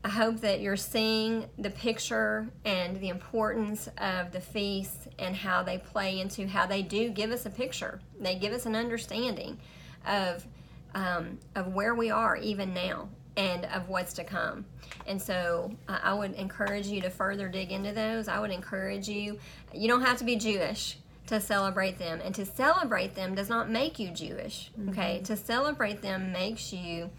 I 0.04 0.10
hope 0.10 0.42
that 0.42 0.62
you're 0.62 0.78
seeing 0.78 1.48
the 1.60 1.70
picture 1.70 2.48
and 2.66 3.00
the 3.00 3.10
importance 3.10 3.88
of 4.00 4.32
the 4.32 4.42
feasts 4.42 5.08
and 5.20 5.36
how 5.36 5.62
they 5.62 5.78
play 5.78 6.20
into 6.20 6.48
how 6.48 6.66
they 6.66 6.82
do 6.82 7.10
give 7.10 7.32
us 7.32 7.46
a 7.46 7.52
picture. 7.52 8.00
They 8.20 8.36
give 8.36 8.52
us 8.52 8.66
an 8.66 8.76
understanding 8.76 9.60
of 10.06 10.46
um, 10.94 11.40
of 11.56 11.74
where 11.74 11.96
we 11.96 12.10
are 12.10 12.36
even 12.36 12.74
now 12.74 13.10
and 13.38 13.66
of 13.66 13.88
what's 13.88 14.14
to 14.14 14.24
come. 14.24 14.66
And 15.08 15.22
so 15.22 15.72
uh, 15.88 16.00
I 16.04 16.14
would 16.14 16.34
encourage 16.34 16.88
you 16.88 17.00
to 17.02 17.10
further 17.10 17.48
dig 17.48 17.72
into 17.72 17.94
those. 17.94 18.28
I 18.28 18.40
would 18.40 18.52
encourage 18.52 19.08
you. 19.08 19.40
You 19.74 19.88
don't 19.88 20.02
have 20.02 20.18
to 20.18 20.26
be 20.26 20.36
Jewish 20.36 20.98
to 21.28 21.40
celebrate 21.40 21.98
them. 21.98 22.22
And 22.24 22.34
to 22.36 22.46
celebrate 22.46 23.16
them 23.16 23.36
does 23.36 23.50
not 23.50 23.70
make 23.70 24.00
you 24.00 24.12
Jewish, 24.12 24.72
okay? 24.90 25.22
To 25.26 25.36
celebrate 25.36 26.02
them 26.02 26.32
makes 26.32 26.74
you 26.74 27.10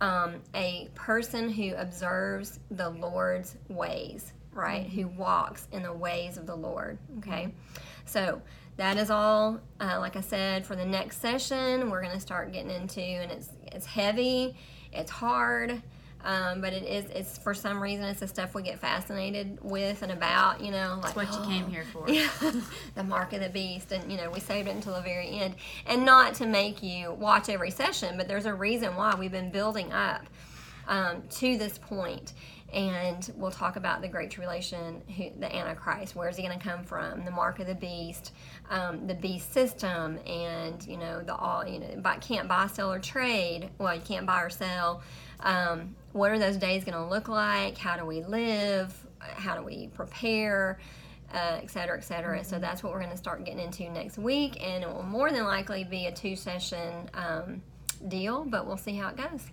um, 0.00 0.36
a 0.54 0.88
person 0.94 1.48
who 1.48 1.74
observes 1.74 2.58
the 2.70 2.90
Lord's 2.90 3.56
ways, 3.68 4.32
right? 4.52 4.86
Who 4.86 5.08
walks 5.08 5.68
in 5.72 5.82
the 5.82 5.92
ways 5.92 6.36
of 6.36 6.46
the 6.46 6.56
Lord, 6.56 6.98
okay? 7.18 7.54
So 8.04 8.42
that 8.76 8.96
is 8.96 9.10
all. 9.10 9.60
Uh, 9.80 9.98
like 10.00 10.16
I 10.16 10.20
said, 10.20 10.66
for 10.66 10.76
the 10.76 10.84
next 10.84 11.20
session, 11.20 11.90
we're 11.90 12.02
going 12.02 12.14
to 12.14 12.20
start 12.20 12.52
getting 12.52 12.70
into, 12.70 13.00
and 13.00 13.30
it's 13.30 13.50
it's 13.70 13.86
heavy, 13.86 14.56
it's 14.92 15.10
hard. 15.10 15.82
Um, 16.24 16.60
but 16.60 16.72
it 16.72 16.84
is 16.84 17.06
it's 17.06 17.38
for 17.38 17.52
some 17.52 17.82
reason 17.82 18.04
it's 18.04 18.20
the 18.20 18.28
stuff 18.28 18.54
we 18.54 18.62
get 18.62 18.78
fascinated 18.78 19.58
with 19.60 20.02
and 20.02 20.12
about 20.12 20.60
you 20.60 20.70
know 20.70 21.00
like 21.02 21.16
What 21.16 21.32
you 21.32 21.44
came 21.44 21.68
here 21.68 21.84
for. 21.92 22.04
yeah, 22.08 22.28
the 22.94 23.02
mark 23.02 23.32
of 23.32 23.40
the 23.40 23.48
beast, 23.48 23.92
and 23.92 24.10
you 24.10 24.16
know 24.16 24.30
we 24.30 24.40
saved 24.40 24.68
it 24.68 24.72
until 24.72 24.94
the 24.94 25.00
very 25.00 25.28
end, 25.28 25.56
and 25.86 26.04
not 26.04 26.34
to 26.34 26.46
make 26.46 26.82
you 26.82 27.12
watch 27.12 27.48
every 27.48 27.70
session, 27.70 28.16
but 28.16 28.28
there's 28.28 28.46
a 28.46 28.54
reason 28.54 28.94
why 28.94 29.14
we've 29.14 29.32
been 29.32 29.50
building 29.50 29.92
up 29.92 30.22
um, 30.86 31.22
to 31.30 31.56
this 31.56 31.78
point, 31.78 32.32
and 32.72 33.32
we'll 33.36 33.50
talk 33.50 33.76
about 33.76 34.00
the 34.00 34.08
Great 34.08 34.30
Tribulation, 34.30 35.02
who, 35.16 35.30
the 35.38 35.54
Antichrist, 35.54 36.16
where's 36.16 36.36
he 36.36 36.42
going 36.42 36.58
to 36.58 36.64
come 36.64 36.84
from, 36.84 37.24
the 37.24 37.30
mark 37.30 37.58
of 37.58 37.66
the 37.66 37.74
beast, 37.74 38.32
um, 38.72 39.06
the 39.06 39.14
beast 39.14 39.52
system, 39.52 40.18
and 40.26 40.84
you 40.86 40.96
know 40.96 41.22
the 41.22 41.34
all 41.34 41.66
you 41.66 41.78
know 41.78 41.86
buy, 41.98 42.16
can't 42.16 42.48
buy, 42.48 42.66
sell, 42.66 42.92
or 42.92 42.98
trade. 42.98 43.70
Well, 43.78 43.94
you 43.94 44.00
can't 44.00 44.26
buy 44.26 44.42
or 44.42 44.50
sell. 44.50 45.02
Um, 45.40 45.94
what 46.12 46.30
are 46.30 46.38
those 46.38 46.56
days 46.56 46.84
going 46.84 46.96
to 46.96 47.06
look 47.06 47.28
like? 47.28 47.78
How 47.78 47.96
do 47.96 48.04
we 48.04 48.22
live? 48.22 48.94
How 49.18 49.56
do 49.56 49.62
we 49.62 49.88
prepare? 49.88 50.78
uh, 51.34 51.60
et 51.62 51.70
cetera, 51.70 51.96
et 51.96 52.04
cetera. 52.04 52.44
So 52.44 52.58
that's 52.58 52.82
what 52.82 52.92
we're 52.92 53.00
going 53.00 53.12
to 53.12 53.16
start 53.16 53.44
getting 53.44 53.60
into 53.60 53.88
next 53.90 54.18
week, 54.18 54.62
and 54.62 54.84
it 54.84 54.88
will 54.88 55.02
more 55.02 55.30
than 55.30 55.44
likely 55.44 55.84
be 55.84 56.06
a 56.06 56.12
two 56.12 56.36
session 56.36 57.08
um, 57.14 57.62
deal, 58.06 58.44
but 58.44 58.66
we'll 58.66 58.76
see 58.76 58.94
how 58.94 59.08
it 59.08 59.16
goes. 59.16 59.44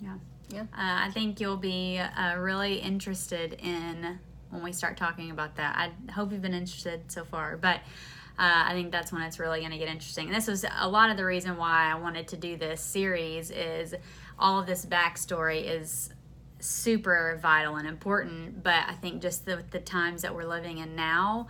Yeah. 0.00 0.14
Yeah. 0.48 0.62
Uh, 0.62 1.06
I 1.06 1.10
think 1.12 1.40
you'll 1.40 1.56
be 1.56 1.98
uh, 1.98 2.36
really 2.36 2.76
interested 2.76 3.54
in 3.62 4.18
when 4.50 4.62
we 4.62 4.72
start 4.72 4.96
talking 4.96 5.30
about 5.30 5.56
that. 5.56 5.76
I 5.76 6.10
hope 6.12 6.32
you've 6.32 6.42
been 6.42 6.54
interested 6.54 7.12
so 7.12 7.24
far, 7.24 7.56
but 7.56 7.80
uh, 8.40 8.64
I 8.68 8.72
think 8.72 8.90
that's 8.90 9.12
when 9.12 9.20
it's 9.20 9.38
really 9.38 9.60
going 9.60 9.72
to 9.72 9.76
get 9.76 9.88
interesting. 9.88 10.28
And 10.28 10.34
this 10.34 10.46
was 10.46 10.64
a 10.80 10.88
lot 10.88 11.10
of 11.10 11.18
the 11.18 11.26
reason 11.26 11.58
why 11.58 11.92
I 11.92 11.94
wanted 11.96 12.26
to 12.28 12.38
do 12.38 12.56
this 12.56 12.80
series 12.80 13.50
is 13.50 13.94
all 14.38 14.58
of 14.58 14.66
this 14.66 14.86
backstory 14.86 15.62
is 15.62 16.08
super 16.58 17.38
vital 17.42 17.76
and 17.76 17.86
important, 17.86 18.62
but 18.64 18.82
I 18.88 18.94
think 18.94 19.20
just 19.20 19.44
the, 19.44 19.62
the 19.72 19.78
times 19.78 20.22
that 20.22 20.34
we're 20.34 20.46
living 20.46 20.78
in 20.78 20.96
now, 20.96 21.48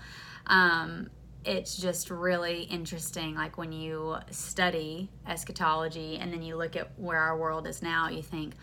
um, 0.49 1.11
it's 1.45 1.77
just 1.77 2.11
really 2.11 2.63
interesting. 2.63 3.37
Like 3.37 3.57
when 3.57 3.71
you 3.71 4.17
study 4.33 5.11
eschatology 5.29 6.19
and 6.19 6.33
then 6.33 6.43
you 6.43 6.57
look 6.57 6.75
at 6.75 6.91
where 6.99 7.21
our 7.21 7.39
world 7.39 7.69
is 7.69 7.83
now, 7.83 8.09
you 8.09 8.21
think, 8.21 8.55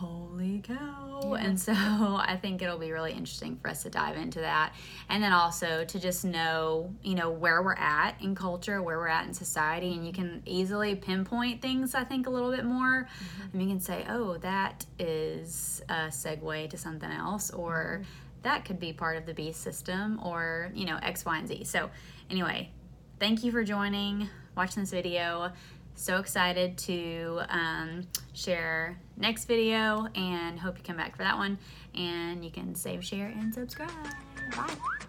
holy 0.00 0.60
cow. 0.60 1.34
And 1.38 1.60
so 1.60 1.72
I 1.76 2.38
think 2.40 2.62
it'll 2.62 2.78
be 2.78 2.90
really 2.90 3.12
interesting 3.12 3.58
for 3.60 3.68
us 3.68 3.82
to 3.82 3.90
dive 3.90 4.16
into 4.16 4.40
that. 4.40 4.72
And 5.10 5.22
then 5.22 5.32
also 5.32 5.84
to 5.84 6.00
just 6.00 6.24
know, 6.24 6.94
you 7.02 7.14
know, 7.14 7.30
where 7.30 7.62
we're 7.62 7.74
at 7.74 8.14
in 8.20 8.34
culture, 8.34 8.80
where 8.80 8.96
we're 8.96 9.08
at 9.08 9.26
in 9.26 9.34
society. 9.34 9.92
And 9.92 10.06
you 10.06 10.12
can 10.12 10.42
easily 10.46 10.94
pinpoint 10.94 11.60
things, 11.60 11.94
I 11.94 12.04
think, 12.04 12.26
a 12.26 12.30
little 12.30 12.50
bit 12.50 12.64
more. 12.64 13.06
Mm-hmm. 13.06 13.42
And 13.52 13.62
you 13.62 13.68
can 13.68 13.80
say, 13.80 14.06
oh, 14.08 14.38
that 14.38 14.86
is 14.98 15.82
a 15.90 16.08
segue 16.08 16.70
to 16.70 16.78
something 16.78 17.10
else, 17.10 17.50
or 17.50 18.00
mm-hmm. 18.00 18.10
that 18.42 18.64
could 18.64 18.80
be 18.80 18.94
part 18.94 19.18
of 19.18 19.26
the 19.26 19.34
beast 19.34 19.60
system, 19.60 20.18
or, 20.24 20.72
you 20.74 20.86
know, 20.86 20.98
X, 21.02 21.26
Y, 21.26 21.38
and 21.38 21.46
Z. 21.46 21.64
So, 21.64 21.90
anyway, 22.30 22.70
thank 23.18 23.44
you 23.44 23.52
for 23.52 23.62
joining, 23.64 24.30
watching 24.56 24.82
this 24.82 24.92
video. 24.92 25.52
So 25.94 26.16
excited 26.18 26.78
to 26.78 27.42
um, 27.48 28.06
share 28.32 28.98
next 29.16 29.44
video 29.44 30.08
and 30.14 30.58
hope 30.58 30.78
you 30.78 30.84
come 30.84 30.96
back 30.96 31.16
for 31.16 31.22
that 31.22 31.36
one. 31.36 31.58
And 31.94 32.44
you 32.44 32.50
can 32.50 32.74
save, 32.74 33.04
share, 33.04 33.28
and 33.28 33.52
subscribe. 33.52 33.90
Bye. 34.56 35.06